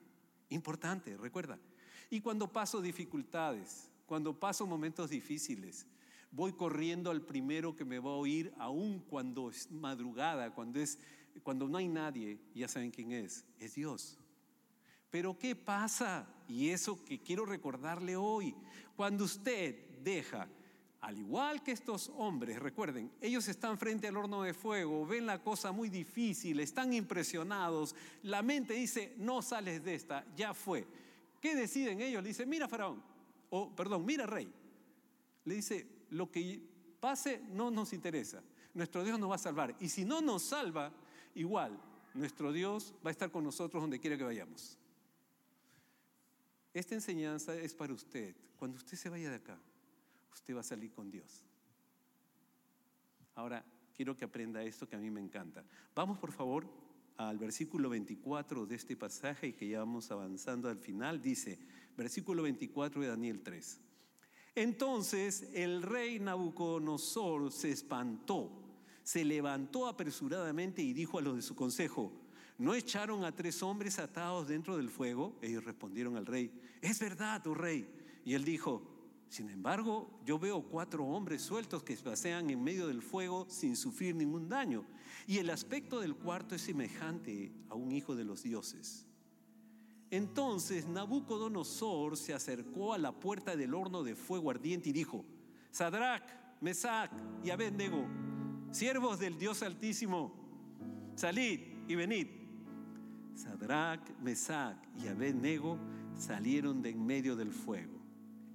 importante, 0.49 1.17
recuerda. 1.17 1.59
Y 2.09 2.21
cuando 2.21 2.51
paso 2.51 2.81
dificultades, 2.81 3.89
cuando 4.05 4.39
paso 4.39 4.65
momentos 4.65 5.09
difíciles, 5.09 5.85
voy 6.31 6.53
corriendo 6.53 7.11
al 7.11 7.21
primero 7.21 7.75
que 7.75 7.85
me 7.85 7.99
va 7.99 8.11
a 8.11 8.15
oír, 8.15 8.53
aun 8.57 8.99
cuando 8.99 9.49
es 9.49 9.71
madrugada, 9.71 10.53
cuando, 10.53 10.79
es, 10.79 10.99
cuando 11.43 11.67
no 11.67 11.77
hay 11.77 11.87
nadie, 11.87 12.39
ya 12.53 12.67
saben 12.67 12.91
quién 12.91 13.11
es, 13.11 13.45
es 13.59 13.75
Dios. 13.75 14.17
Pero 15.09 15.37
¿qué 15.37 15.55
pasa? 15.55 16.27
Y 16.47 16.69
eso 16.69 17.03
que 17.03 17.19
quiero 17.19 17.45
recordarle 17.45 18.15
hoy, 18.15 18.55
cuando 18.95 19.23
usted 19.23 19.75
deja 20.03 20.47
al 21.01 21.17
igual 21.17 21.63
que 21.63 21.71
estos 21.71 22.11
hombres, 22.17 22.59
recuerden, 22.59 23.09
ellos 23.21 23.47
están 23.47 23.77
frente 23.77 24.07
al 24.07 24.17
horno 24.17 24.43
de 24.43 24.53
fuego, 24.53 25.05
ven 25.05 25.25
la 25.25 25.41
cosa 25.41 25.71
muy 25.71 25.89
difícil, 25.89 26.59
están 26.59 26.93
impresionados, 26.93 27.95
la 28.23 28.41
mente 28.41 28.73
dice, 28.73 29.13
no 29.17 29.41
sales 29.41 29.83
de 29.83 29.95
esta, 29.95 30.25
ya 30.35 30.53
fue. 30.53 30.85
¿Qué 31.39 31.55
deciden 31.55 32.01
ellos? 32.01 32.21
Le 32.21 32.29
dice, 32.29 32.45
mira 32.45 32.67
faraón, 32.67 33.01
o 33.49 33.75
perdón, 33.75 34.05
mira 34.05 34.25
rey. 34.25 34.51
Le 35.45 35.55
dice, 35.55 35.87
lo 36.09 36.29
que 36.29 36.61
pase 36.99 37.41
no 37.51 37.71
nos 37.71 37.93
interesa, 37.93 38.43
nuestro 38.73 39.03
Dios 39.03 39.19
nos 39.19 39.31
va 39.31 39.35
a 39.35 39.39
salvar. 39.39 39.75
Y 39.79 39.89
si 39.89 40.05
no 40.05 40.21
nos 40.21 40.43
salva, 40.43 40.91
igual, 41.35 41.79
nuestro 42.13 42.51
Dios 42.51 42.93
va 43.05 43.09
a 43.09 43.11
estar 43.11 43.31
con 43.31 43.43
nosotros 43.43 43.81
donde 43.81 43.99
quiera 43.99 44.17
que 44.17 44.23
vayamos. 44.23 44.77
Esta 46.73 46.95
enseñanza 46.95 47.55
es 47.55 47.73
para 47.73 47.93
usted, 47.93 48.35
cuando 48.57 48.77
usted 48.77 48.97
se 48.97 49.09
vaya 49.09 49.29
de 49.29 49.37
acá 49.37 49.59
usted 50.39 50.55
va 50.55 50.61
a 50.61 50.63
salir 50.63 50.91
con 50.91 51.11
Dios. 51.11 51.43
Ahora, 53.35 53.63
quiero 53.93 54.15
que 54.15 54.25
aprenda 54.25 54.63
esto 54.63 54.87
que 54.87 54.95
a 54.95 54.99
mí 54.99 55.09
me 55.09 55.21
encanta. 55.21 55.63
Vamos, 55.95 56.17
por 56.17 56.31
favor, 56.31 56.67
al 57.19 57.37
versículo 57.37 57.89
24 57.89 58.65
de 58.65 58.75
este 58.75 58.95
pasaje 58.95 59.47
y 59.47 59.53
que 59.53 59.67
ya 59.67 59.79
vamos 59.79 60.09
avanzando 60.09 60.69
al 60.69 60.77
final. 60.77 61.21
Dice, 61.21 61.59
versículo 61.97 62.43
24 62.43 63.01
de 63.01 63.07
Daniel 63.09 63.41
3. 63.41 63.81
Entonces 64.55 65.49
el 65.53 65.81
rey 65.81 66.19
Nabucodonosor 66.19 67.51
se 67.51 67.71
espantó, 67.71 68.49
se 69.03 69.25
levantó 69.25 69.87
apresuradamente 69.87 70.81
y 70.81 70.93
dijo 70.93 71.19
a 71.19 71.21
los 71.21 71.35
de 71.35 71.41
su 71.41 71.55
consejo, 71.55 72.13
¿no 72.57 72.73
echaron 72.73 73.25
a 73.25 73.35
tres 73.35 73.61
hombres 73.63 73.99
atados 73.99 74.47
dentro 74.47 74.77
del 74.77 74.89
fuego? 74.89 75.37
Ellos 75.41 75.65
respondieron 75.65 76.15
al 76.15 76.25
rey, 76.25 76.51
es 76.81 76.99
verdad, 76.99 77.45
oh 77.47 77.53
rey. 77.53 77.85
Y 78.23 78.33
él 78.33 78.45
dijo, 78.45 78.98
sin 79.29 79.47
embargo, 79.51 80.09
yo 80.25 80.39
veo 80.39 80.63
cuatro 80.63 81.05
hombres 81.05 81.43
sueltos 81.43 81.83
que 81.83 81.95
pasean 81.97 82.49
en 82.49 82.63
medio 82.63 82.87
del 82.87 83.03
fuego 83.03 83.45
sin 83.47 83.75
sufrir 83.75 84.15
ningún 84.15 84.49
daño. 84.49 84.83
Y 85.27 85.37
el 85.37 85.51
aspecto 85.51 85.99
del 85.99 86.15
cuarto 86.15 86.55
es 86.55 86.63
semejante 86.63 87.53
a 87.69 87.75
un 87.75 87.91
hijo 87.91 88.15
de 88.15 88.23
los 88.23 88.41
dioses. 88.41 89.05
Entonces 90.09 90.87
Nabucodonosor 90.87 92.17
se 92.17 92.33
acercó 92.33 92.95
a 92.95 92.97
la 92.97 93.11
puerta 93.11 93.55
del 93.55 93.75
horno 93.75 94.01
de 94.01 94.15
fuego 94.15 94.49
ardiente 94.49 94.89
y 94.89 94.93
dijo, 94.93 95.23
Sadrach, 95.69 96.23
Mesach 96.59 97.11
y 97.43 97.51
Abednego, 97.51 98.07
siervos 98.71 99.19
del 99.19 99.37
Dios 99.37 99.61
Altísimo, 99.61 100.33
salid 101.15 101.59
y 101.87 101.93
venid. 101.93 102.27
Sadrach, 103.35 104.09
Mesach 104.23 104.77
y 104.99 105.07
Abednego 105.07 105.77
salieron 106.17 106.81
de 106.81 106.89
en 106.89 107.05
medio 107.05 107.35
del 107.35 107.51
fuego 107.51 107.98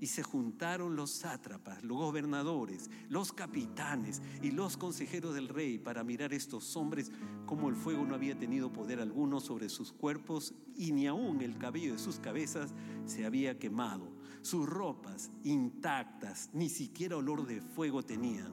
y 0.04 0.06
se 0.06 0.22
juntaron 0.22 0.96
los 0.96 1.10
sátrapas, 1.12 1.82
los 1.82 1.96
gobernadores, 1.96 2.90
los 3.08 3.32
capitanes 3.32 4.20
y 4.42 4.50
los 4.50 4.76
consejeros 4.76 5.34
del 5.34 5.48
rey 5.48 5.78
para 5.78 6.04
mirar 6.04 6.34
estos 6.34 6.76
hombres 6.76 7.10
como 7.46 7.70
el 7.70 7.74
fuego 7.74 8.04
no 8.04 8.14
había 8.14 8.38
tenido 8.38 8.70
poder 8.70 9.00
alguno 9.00 9.40
sobre 9.40 9.70
sus 9.70 9.94
cuerpos 9.94 10.52
y 10.76 10.92
ni 10.92 11.06
aún 11.06 11.40
el 11.40 11.56
cabello 11.56 11.94
de 11.94 11.98
sus 11.98 12.18
cabezas 12.18 12.74
se 13.06 13.24
había 13.24 13.58
quemado. 13.58 14.12
Sus 14.42 14.68
ropas 14.68 15.30
intactas, 15.42 16.50
ni 16.52 16.68
siquiera 16.68 17.16
olor 17.16 17.46
de 17.46 17.62
fuego 17.62 18.02
tenían. 18.02 18.52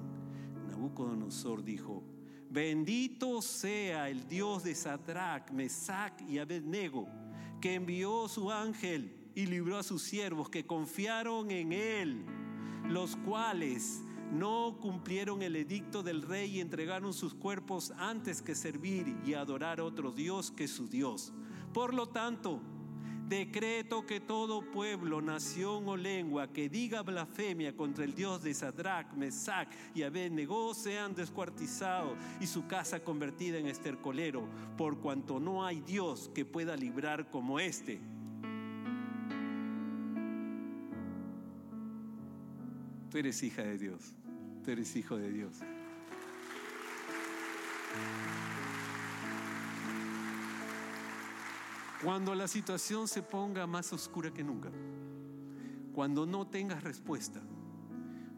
Nabucodonosor 0.70 1.66
dijo, 1.66 2.02
Bendito 2.50 3.42
sea 3.42 4.08
el 4.08 4.26
Dios 4.26 4.64
de 4.64 4.74
Sadrach, 4.74 5.52
Mesach 5.52 6.14
y 6.30 6.38
Abednego, 6.38 7.10
que 7.60 7.74
envió 7.74 8.30
su 8.30 8.50
ángel 8.50 9.21
y 9.36 9.46
libró 9.46 9.78
a 9.78 9.84
sus 9.84 10.02
siervos 10.02 10.50
que 10.50 10.66
confiaron 10.66 11.52
en 11.52 11.72
él, 11.72 12.26
los 12.88 13.16
cuales 13.16 14.02
no 14.32 14.78
cumplieron 14.80 15.42
el 15.42 15.56
edicto 15.56 16.04
del 16.04 16.22
rey 16.22 16.58
y 16.58 16.62
entregaron 16.62 17.14
sus 17.14 17.34
cuerpos 17.34 17.92
antes 17.98 18.42
que 18.42 18.56
servir 18.56 19.16
y 19.26 19.34
adorar 19.34 19.82
otro 19.82 20.12
Dios 20.12 20.52
que 20.52 20.68
su 20.68 20.88
Dios. 20.88 21.34
Por 21.74 21.94
lo 21.94 22.08
tanto, 22.08 22.62
decreto 23.28 24.06
que 24.06 24.20
todo 24.20 24.72
pueblo, 24.72 25.22
nación 25.22 25.88
o 25.88 25.98
lengua 25.98 26.52
que 26.52 26.70
diga 26.70 27.02
blasfemia 27.02 27.76
contra 27.76 28.04
el 28.04 28.14
Dios 28.14 28.42
de 28.42 28.54
Sadrach, 28.54 29.14
Mesach 29.14 29.70
y 29.94 30.04
Abednego 30.04 30.74
sean 30.74 31.14
descuartizados 31.14 32.18
y 32.40 32.48
su 32.48 32.68
casa 32.68 33.04
convertida 33.04 33.58
en 33.58 33.68
estercolero, 33.68 34.48
por 34.78 35.00
cuanto 35.00 35.40
no 35.40 35.66
hay 35.66 35.82
Dios 35.82 36.30
que 36.34 36.46
pueda 36.46 36.76
librar 36.76 37.30
como 37.30 37.60
este 37.60 38.02
Tú 43.12 43.18
eres 43.18 43.44
hija 43.44 43.62
de 43.62 43.78
Dios. 43.78 44.14
Tú 44.64 44.72
eres 44.72 44.96
hijo 44.96 45.18
de 45.18 45.30
Dios. 45.30 45.58
Cuando 52.02 52.34
la 52.34 52.48
situación 52.48 53.10
se 53.10 53.22
ponga 53.22 53.68
más 53.68 53.92
oscura 53.92 54.32
que 54.32 54.44
nunca, 54.44 54.72
cuando 55.94 56.26
no 56.26 56.48
tengas 56.48 56.84
respuesta, 56.84 57.42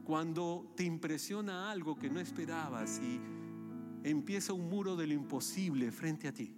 cuando 0.03 0.73
te 0.75 0.83
impresiona 0.83 1.71
algo 1.71 1.97
que 1.97 2.09
no 2.09 2.19
esperabas 2.19 2.99
y 2.99 3.21
empieza 4.03 4.53
un 4.53 4.69
muro 4.69 4.95
de 4.95 5.05
lo 5.05 5.13
imposible 5.13 5.91
frente 5.91 6.27
a 6.27 6.33
ti, 6.33 6.51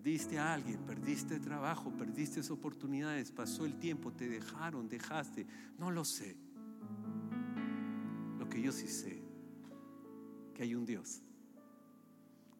Perdiste 0.00 0.38
a 0.38 0.54
alguien, 0.54 0.78
perdiste 0.86 1.38
trabajo, 1.40 1.90
perdiste 1.90 2.40
oportunidades, 2.50 3.30
pasó 3.32 3.66
el 3.66 3.78
tiempo, 3.78 4.10
te 4.10 4.30
dejaron, 4.30 4.88
dejaste, 4.88 5.46
no 5.78 5.90
lo 5.90 6.06
sé. 6.06 6.38
Lo 8.38 8.48
que 8.48 8.62
yo 8.62 8.72
sí 8.72 8.88
sé 8.88 9.22
que 10.54 10.62
hay 10.62 10.74
un 10.74 10.86
Dios 10.86 11.20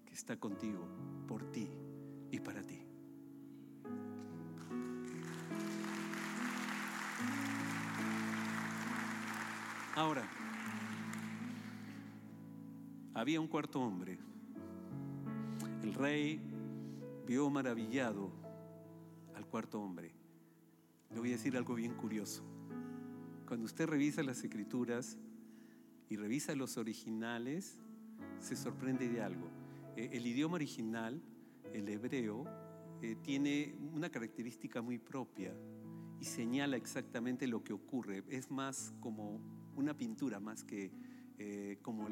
que 0.05 0.13
está 0.13 0.37
contigo, 0.37 0.87
por 1.27 1.51
ti 1.51 1.71
y 2.31 2.41
para 2.41 2.63
ti. 2.63 2.83
Ahora, 9.97 10.29
había 13.15 13.41
un 13.41 13.49
cuarto 13.49 13.81
hombre. 13.81 14.19
El 15.83 15.95
rey 15.95 16.50
vio 17.31 17.49
maravillado 17.49 18.33
al 19.37 19.47
cuarto 19.47 19.81
hombre. 19.81 20.13
Le 21.13 21.21
voy 21.21 21.29
a 21.29 21.37
decir 21.37 21.57
algo 21.57 21.77
bien 21.77 21.95
curioso. 21.95 22.43
Cuando 23.47 23.67
usted 23.67 23.87
revisa 23.87 24.25
las 24.25 24.43
escrituras 24.43 25.17
y 26.09 26.17
revisa 26.17 26.57
los 26.57 26.77
originales, 26.77 27.79
se 28.41 28.57
sorprende 28.57 29.09
de 29.09 29.23
algo. 29.23 29.49
Eh, 29.95 30.11
el 30.13 30.27
idioma 30.27 30.57
original, 30.57 31.23
el 31.73 31.89
hebreo, 31.89 32.47
eh, 33.01 33.15
tiene 33.23 33.77
una 33.95 34.11
característica 34.11 34.83
muy 34.83 34.99
propia 34.99 35.55
y 36.19 36.25
señala 36.25 36.77
exactamente 36.77 37.47
lo 37.47 37.63
que 37.63 37.73
ocurre. 37.73 38.25
Es 38.29 38.51
más 38.51 38.93
como 38.99 39.41
una 39.77 39.97
pintura, 39.97 40.41
más 40.41 40.65
que 40.65 40.91
eh, 41.39 41.79
como, 41.81 42.09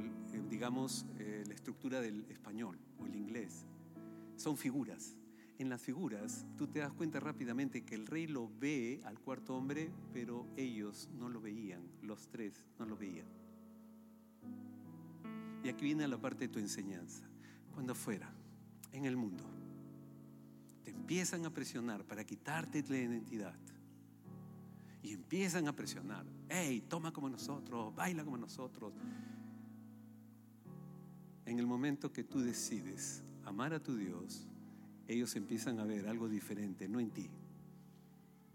digamos, 0.49 1.07
la 1.19 1.55
estructura 1.55 2.01
del 2.01 2.25
español 2.31 2.79
o 3.01 3.07
el 3.07 3.17
inglés. 3.17 3.67
Son 4.39 4.57
figuras 4.57 5.19
en 5.59 5.69
las 5.69 5.83
figuras, 5.83 6.47
tú 6.57 6.69
te 6.69 6.79
das 6.79 6.93
cuenta 6.93 7.19
rápidamente 7.19 7.85
que 7.85 7.97
el 7.97 8.07
rey 8.07 8.29
lo 8.29 8.49
ve 8.61 9.01
al 9.05 9.19
cuarto 9.19 9.57
hombre, 9.57 9.91
pero 10.13 10.47
ellos 10.57 11.09
no 11.19 11.29
lo 11.29 11.41
veían, 11.41 11.83
los 12.01 12.29
tres 12.29 12.65
no 12.79 12.87
lo 12.87 12.97
veían. 12.97 13.27
Y 15.65 15.69
aquí 15.69 15.85
viene 15.85 16.07
la 16.07 16.17
parte 16.17 16.47
de 16.47 16.49
tu 16.53 16.61
enseñanza. 16.61 17.29
Cuando 17.75 17.97
fuera, 17.97 18.33
en 18.93 19.05
el 19.05 19.17
mundo, 19.17 19.45
te 20.85 20.93
empiezan 20.93 21.45
a 21.45 21.53
presionar 21.53 22.05
para 22.05 22.25
quitarte 22.25 22.85
la 22.89 22.97
identidad. 22.97 23.59
Y 25.03 25.15
empiezan 25.15 25.67
a 25.67 25.75
presionar, 25.75 26.25
hey, 26.49 26.85
toma 26.89 27.13
como 27.13 27.29
nosotros, 27.29 27.93
baila 27.97 28.25
como 28.25 28.39
nosotros. 28.39 28.93
En 31.45 31.59
el 31.59 31.67
momento 31.67 32.13
que 32.13 32.23
tú 32.23 32.41
decides 32.41 33.25
amar 33.49 33.73
a 33.73 33.83
tu 33.83 33.97
Dios, 33.97 34.47
ellos 35.07 35.35
empiezan 35.35 35.81
a 35.81 35.85
ver 35.85 36.07
algo 36.07 36.29
diferente, 36.29 36.87
no 36.87 37.01
en 37.01 37.11
ti, 37.11 37.31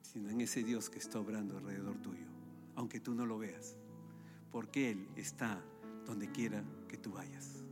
sino 0.01 0.29
en 0.29 0.41
ese 0.41 0.63
Dios 0.63 0.89
que 0.89 0.99
está 0.99 1.19
obrando 1.19 1.58
alrededor 1.58 1.97
tuyo, 1.97 2.27
aunque 2.75 2.99
tú 2.99 3.15
no 3.15 3.25
lo 3.25 3.39
veas, 3.39 3.75
porque 4.51 4.91
Él 4.91 5.08
está 5.15 5.63
donde 6.06 6.29
quiera 6.32 6.63
que 6.88 6.97
tú 6.97 7.13
vayas. 7.13 7.63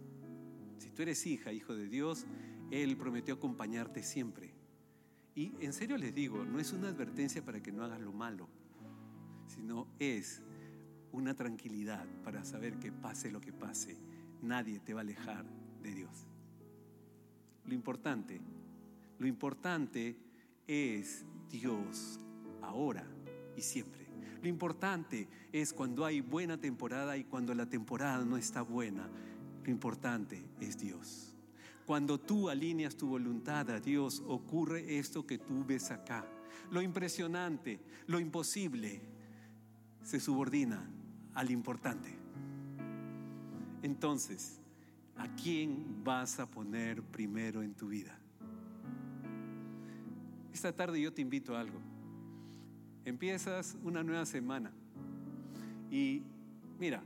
Si 0.79 0.89
tú 0.89 1.03
eres 1.03 1.25
hija, 1.27 1.53
hijo 1.53 1.75
de 1.75 1.87
Dios, 1.87 2.25
Él 2.71 2.97
prometió 2.97 3.35
acompañarte 3.35 4.01
siempre. 4.01 4.51
Y 5.35 5.53
en 5.59 5.73
serio 5.73 5.97
les 5.97 6.15
digo, 6.15 6.43
no 6.43 6.59
es 6.59 6.73
una 6.73 6.89
advertencia 6.89 7.45
para 7.45 7.61
que 7.61 7.71
no 7.71 7.83
hagas 7.83 8.01
lo 8.01 8.11
malo, 8.11 8.49
sino 9.45 9.87
es 9.99 10.41
una 11.11 11.35
tranquilidad 11.35 12.05
para 12.23 12.43
saber 12.43 12.79
que 12.79 12.91
pase 12.91 13.31
lo 13.31 13.41
que 13.41 13.53
pase, 13.53 13.97
nadie 14.41 14.79
te 14.79 14.93
va 14.93 15.01
a 15.01 15.03
alejar 15.03 15.45
de 15.83 15.93
Dios. 15.93 16.30
Lo 17.65 17.73
importante 17.73 18.41
lo 19.21 19.27
importante 19.27 20.17
es 20.65 21.23
Dios 21.47 22.19
ahora 22.63 23.05
y 23.55 23.61
siempre. 23.61 24.07
Lo 24.41 24.49
importante 24.49 25.27
es 25.51 25.73
cuando 25.73 26.05
hay 26.05 26.21
buena 26.21 26.57
temporada 26.57 27.15
y 27.17 27.23
cuando 27.25 27.53
la 27.53 27.67
temporada 27.67 28.25
no 28.25 28.35
está 28.35 28.63
buena. 28.63 29.07
Lo 29.63 29.69
importante 29.69 30.43
es 30.59 30.79
Dios. 30.79 31.35
Cuando 31.85 32.19
tú 32.19 32.49
alineas 32.49 32.97
tu 32.97 33.09
voluntad 33.09 33.69
a 33.69 33.79
Dios, 33.79 34.23
ocurre 34.25 34.97
esto 34.97 35.27
que 35.27 35.37
tú 35.37 35.63
ves 35.67 35.91
acá. 35.91 36.25
Lo 36.71 36.81
impresionante, 36.81 37.79
lo 38.07 38.19
imposible, 38.19 39.01
se 40.01 40.19
subordina 40.19 40.83
al 41.35 41.51
importante. 41.51 42.17
Entonces, 43.83 44.60
¿a 45.21 45.35
quién 45.35 46.03
vas 46.03 46.39
a 46.39 46.49
poner 46.49 47.03
primero 47.03 47.61
en 47.61 47.75
tu 47.75 47.89
vida? 47.89 48.17
Esta 50.51 50.75
tarde 50.75 50.99
yo 50.99 51.13
te 51.13 51.21
invito 51.21 51.55
a 51.55 51.61
algo. 51.61 51.79
Empiezas 53.05 53.77
una 53.83 54.03
nueva 54.03 54.25
semana 54.25 54.71
y 55.91 56.23
mira, 56.79 57.03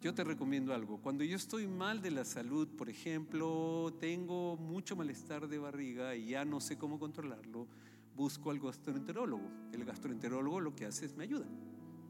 yo 0.00 0.14
te 0.14 0.22
recomiendo 0.22 0.72
algo. 0.72 0.98
Cuando 0.98 1.24
yo 1.24 1.36
estoy 1.36 1.66
mal 1.66 2.00
de 2.00 2.12
la 2.12 2.24
salud, 2.24 2.68
por 2.68 2.88
ejemplo, 2.88 3.92
tengo 3.98 4.56
mucho 4.56 4.94
malestar 4.94 5.48
de 5.48 5.58
barriga 5.58 6.14
y 6.14 6.28
ya 6.28 6.44
no 6.44 6.60
sé 6.60 6.78
cómo 6.78 7.00
controlarlo, 7.00 7.66
busco 8.14 8.52
al 8.52 8.60
gastroenterólogo. 8.60 9.50
El 9.72 9.84
gastroenterólogo 9.84 10.60
lo 10.60 10.76
que 10.76 10.86
hace 10.86 11.06
es 11.06 11.16
me 11.16 11.24
ayuda. 11.24 11.46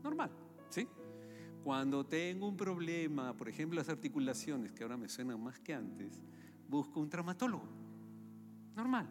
Normal, 0.03 0.31
¿sí? 0.69 0.87
Cuando 1.65 2.07
tengo 2.07 2.49
un 2.49 2.57
problema, 2.57 3.37
por 3.37 3.49
ejemplo, 3.49 3.77
las 3.79 3.91
articulaciones, 3.91 4.73
que 4.73 4.83
ahora 4.83 4.97
me 4.97 5.09
suenan 5.09 5.43
más 5.43 5.59
que 5.59 5.75
antes, 5.75 6.23
busco 6.69 7.01
un 7.01 7.11
traumatólogo. 7.11 7.69
Normal. 8.75 9.07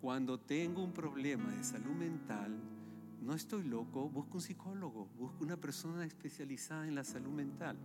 Cuando 0.00 0.40
tengo 0.40 0.82
un 0.82 0.92
problema 0.92 1.50
de 1.52 1.62
salud 1.62 1.94
mental, 1.94 2.52
no 3.22 3.32
estoy 3.34 3.62
loco, 3.64 4.08
busco 4.08 4.38
un 4.38 4.42
psicólogo, 4.42 5.08
busco 5.18 5.44
una 5.44 5.56
persona 5.56 6.04
especializada 6.04 6.88
en 6.88 6.94
la 6.94 7.04
salud 7.04 7.32
mental. 7.32 7.76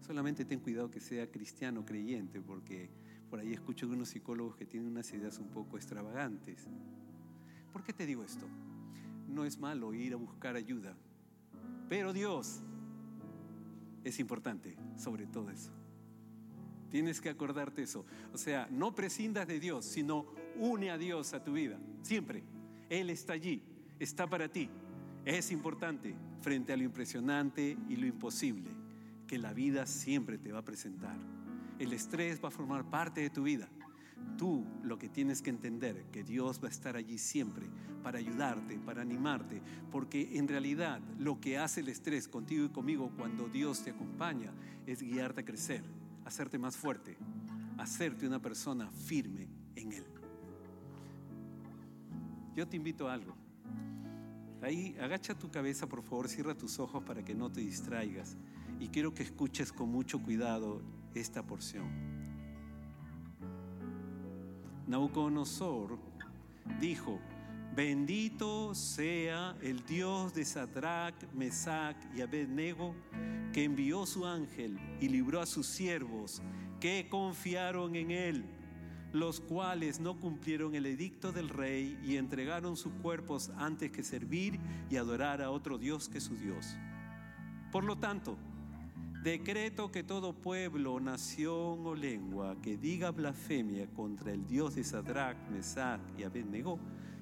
Solamente 0.00 0.44
ten 0.44 0.60
cuidado 0.60 0.90
que 0.90 1.00
sea 1.00 1.30
cristiano, 1.30 1.84
creyente, 1.84 2.40
porque 2.40 2.88
por 3.30 3.40
ahí 3.40 3.52
escucho 3.52 3.86
de 3.86 3.94
unos 3.94 4.10
psicólogos 4.10 4.56
que 4.56 4.66
tienen 4.66 4.90
unas 4.90 5.12
ideas 5.12 5.38
un 5.38 5.48
poco 5.48 5.76
extravagantes. 5.76 6.68
¿Por 7.72 7.82
qué 7.82 7.92
te 7.92 8.06
digo 8.06 8.22
esto? 8.22 8.46
No 9.28 9.44
es 9.44 9.58
malo 9.58 9.92
ir 9.92 10.14
a 10.14 10.16
buscar 10.16 10.56
ayuda, 10.56 10.96
pero 11.88 12.12
Dios 12.12 12.62
es 14.04 14.18
importante 14.20 14.76
sobre 14.96 15.26
todo 15.26 15.50
eso. 15.50 15.72
Tienes 16.90 17.20
que 17.20 17.30
acordarte 17.30 17.82
eso. 17.82 18.04
O 18.32 18.38
sea, 18.38 18.68
no 18.70 18.94
prescindas 18.94 19.48
de 19.48 19.58
Dios, 19.58 19.84
sino 19.84 20.26
Une 20.56 20.90
a 20.90 20.98
Dios 20.98 21.32
a 21.32 21.42
tu 21.42 21.54
vida, 21.54 21.78
siempre. 22.02 22.42
Él 22.90 23.08
está 23.08 23.32
allí, 23.32 23.62
está 23.98 24.28
para 24.28 24.48
ti. 24.48 24.68
Es 25.24 25.50
importante 25.50 26.14
frente 26.42 26.72
a 26.72 26.76
lo 26.76 26.82
impresionante 26.82 27.78
y 27.88 27.96
lo 27.96 28.06
imposible 28.06 28.70
que 29.26 29.38
la 29.38 29.54
vida 29.54 29.86
siempre 29.86 30.36
te 30.36 30.52
va 30.52 30.58
a 30.58 30.64
presentar. 30.64 31.16
El 31.78 31.94
estrés 31.94 32.44
va 32.44 32.48
a 32.48 32.50
formar 32.50 32.90
parte 32.90 33.22
de 33.22 33.30
tu 33.30 33.44
vida. 33.44 33.68
Tú 34.36 34.66
lo 34.82 34.98
que 34.98 35.08
tienes 35.08 35.42
que 35.42 35.50
entender 35.50 36.06
que 36.10 36.24
Dios 36.24 36.60
va 36.62 36.68
a 36.68 36.70
estar 36.70 36.96
allí 36.96 37.18
siempre 37.18 37.66
para 38.02 38.18
ayudarte, 38.18 38.78
para 38.78 39.02
animarte, 39.02 39.62
porque 39.90 40.36
en 40.36 40.48
realidad 40.48 41.00
lo 41.18 41.40
que 41.40 41.58
hace 41.58 41.80
el 41.80 41.88
estrés 41.88 42.28
contigo 42.28 42.64
y 42.64 42.68
conmigo 42.70 43.12
cuando 43.16 43.48
Dios 43.48 43.84
te 43.84 43.90
acompaña 43.90 44.52
es 44.86 45.02
guiarte 45.02 45.42
a 45.42 45.44
crecer, 45.44 45.84
hacerte 46.24 46.58
más 46.58 46.76
fuerte, 46.76 47.16
hacerte 47.78 48.26
una 48.26 48.40
persona 48.40 48.90
firme 48.90 49.48
en 49.76 49.92
Él. 49.92 50.04
Yo 52.54 52.66
te 52.68 52.76
invito 52.76 53.08
a 53.08 53.14
algo. 53.14 53.34
Ahí, 54.62 54.96
agacha 55.00 55.36
tu 55.36 55.50
cabeza, 55.50 55.88
por 55.88 56.02
favor, 56.02 56.28
cierra 56.28 56.54
tus 56.54 56.78
ojos 56.78 57.02
para 57.02 57.24
que 57.24 57.34
no 57.34 57.50
te 57.50 57.60
distraigas. 57.60 58.36
Y 58.78 58.88
quiero 58.88 59.14
que 59.14 59.22
escuches 59.22 59.72
con 59.72 59.88
mucho 59.88 60.22
cuidado 60.22 60.82
esta 61.14 61.42
porción. 61.44 62.11
Nabucodonosor 64.86 65.98
dijo, 66.80 67.18
bendito 67.74 68.74
sea 68.74 69.56
el 69.62 69.84
Dios 69.84 70.34
de 70.34 70.44
Sadrach, 70.44 71.14
Mesach 71.34 71.96
y 72.14 72.20
Abednego, 72.20 72.94
que 73.52 73.64
envió 73.64 74.06
su 74.06 74.26
ángel 74.26 74.78
y 75.00 75.08
libró 75.08 75.40
a 75.40 75.46
sus 75.46 75.66
siervos 75.66 76.42
que 76.80 77.08
confiaron 77.08 77.94
en 77.96 78.10
él 78.10 78.44
los 79.12 79.40
cuales 79.40 80.00
no 80.00 80.18
cumplieron 80.18 80.74
el 80.74 80.86
edicto 80.86 81.32
del 81.32 81.48
rey 81.48 81.98
y 82.02 82.16
entregaron 82.16 82.76
sus 82.76 82.92
cuerpos 82.94 83.50
antes 83.58 83.90
que 83.90 84.02
servir 84.02 84.58
y 84.90 84.96
adorar 84.96 85.42
a 85.42 85.50
otro 85.50 85.78
Dios 85.78 86.08
que 86.08 86.20
su 86.20 86.34
Dios. 86.34 86.76
Por 87.70 87.84
lo 87.84 87.98
tanto, 87.98 88.38
decreto 89.22 89.92
que 89.92 90.02
todo 90.02 90.32
pueblo, 90.32 90.98
nación 90.98 91.86
o 91.86 91.94
lengua 91.94 92.56
que 92.60 92.76
diga 92.76 93.12
blasfemia 93.12 93.86
contra 93.88 94.32
el 94.32 94.46
Dios 94.46 94.74
de 94.74 94.82
Sadrach, 94.82 95.36
Mesach 95.48 96.00
y 96.18 96.24
Abednego 96.24 96.78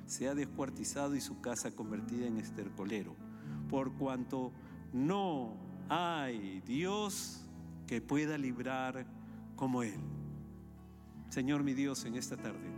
sea 0.07 0.35
descuartizado 0.35 1.15
y 1.15 1.21
su 1.21 1.41
casa 1.41 1.71
convertida 1.71 2.27
en 2.27 2.39
estercolero, 2.39 3.15
por 3.69 3.93
cuanto 3.93 4.53
no 4.93 5.57
hay 5.89 6.63
Dios 6.63 7.47
que 7.87 8.01
pueda 8.01 8.39
librar 8.39 9.07
como 9.55 9.83
Él. 9.83 10.01
Señor 11.29 11.63
mi 11.63 11.75
Dios, 11.75 12.05
en 12.07 12.17
esta 12.17 12.37
tarde, 12.37 12.71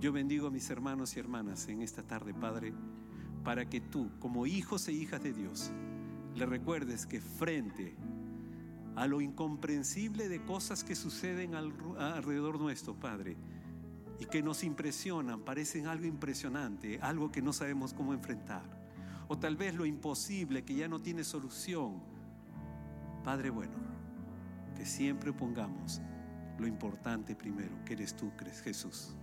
yo 0.00 0.10
bendigo 0.10 0.48
a 0.48 0.50
mis 0.50 0.68
hermanos 0.70 1.16
y 1.16 1.20
hermanas 1.20 1.68
en 1.68 1.82
esta 1.82 2.02
tarde, 2.02 2.32
Padre, 2.32 2.72
para 3.44 3.68
que 3.68 3.80
tú, 3.80 4.10
como 4.18 4.46
hijos 4.46 4.88
e 4.88 4.92
hijas 4.92 5.22
de 5.22 5.32
Dios, 5.32 5.70
le 6.34 6.46
recuerdes 6.46 7.06
que 7.06 7.20
frente 7.20 7.94
a 8.10 8.13
lo 9.06 9.20
incomprensible 9.20 10.28
de 10.28 10.44
cosas 10.44 10.84
que 10.84 10.94
suceden 10.94 11.54
alrededor 11.54 12.58
nuestro, 12.60 12.94
Padre, 12.94 13.36
y 14.20 14.26
que 14.26 14.42
nos 14.42 14.62
impresionan, 14.62 15.40
parecen 15.40 15.86
algo 15.86 16.06
impresionante, 16.06 17.00
algo 17.00 17.32
que 17.32 17.42
no 17.42 17.52
sabemos 17.52 17.92
cómo 17.92 18.14
enfrentar, 18.14 18.62
o 19.28 19.36
tal 19.36 19.56
vez 19.56 19.74
lo 19.74 19.84
imposible 19.84 20.64
que 20.64 20.76
ya 20.76 20.88
no 20.88 21.00
tiene 21.00 21.24
solución. 21.24 22.00
Padre 23.24 23.50
bueno, 23.50 23.74
que 24.76 24.86
siempre 24.86 25.32
pongamos 25.32 26.00
lo 26.58 26.66
importante 26.66 27.34
primero, 27.34 27.84
que 27.84 27.94
eres 27.94 28.14
tú, 28.14 28.30
crees 28.36 28.62
Jesús. 28.62 29.14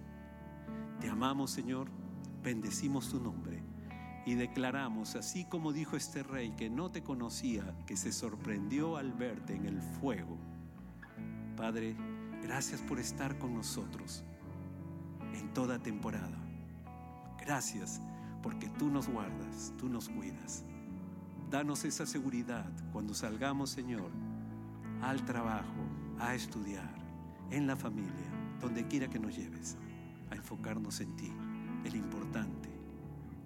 Te 1.00 1.10
amamos, 1.10 1.52
Señor, 1.52 1.88
bendecimos 2.44 3.10
tu 3.10 3.20
nombre 3.20 3.71
y 4.26 4.36
declaramos, 4.36 5.16
así 5.16 5.46
como 5.46 5.74
dijo 5.74 5.96
este 5.96 6.24
rey 6.24 6.52
que 6.52 6.70
no 6.70 6.92
te 6.92 7.04
conocía, 7.04 7.64
que 7.86 7.98
se 7.98 8.12
sorprendió 8.12 8.98
al 8.98 9.14
verte 9.14 9.56
en 9.56 9.66
el 9.66 9.82
fuego. 9.82 10.38
Padre, 11.58 11.96
gracias 12.42 12.82
por 12.82 13.00
estar 13.00 13.38
con 13.40 13.54
nosotros 13.54 14.24
en 15.34 15.54
toda 15.54 15.80
temporada. 15.80 16.38
Gracias 17.40 18.02
porque 18.44 18.70
tú 18.70 18.90
nos 18.90 19.08
guardas, 19.08 19.74
tú 19.78 19.90
nos 19.90 20.10
cuidas. 20.10 20.64
Danos 21.50 21.84
esa 21.84 22.06
seguridad 22.06 22.70
cuando 22.94 23.14
salgamos, 23.14 23.72
Señor, 23.72 24.10
al 25.02 25.26
trabajo, 25.26 25.82
a 26.20 26.36
estudiar, 26.36 26.94
en 27.50 27.68
la 27.68 27.76
familia, 27.76 28.32
donde 28.62 28.88
quiera 28.88 29.10
que 29.10 29.20
nos 29.20 29.36
lleves, 29.36 29.78
a 30.30 30.36
enfocarnos 30.36 31.02
en 31.02 31.16
ti, 31.18 31.32
el 31.84 31.96
importante, 31.96 32.71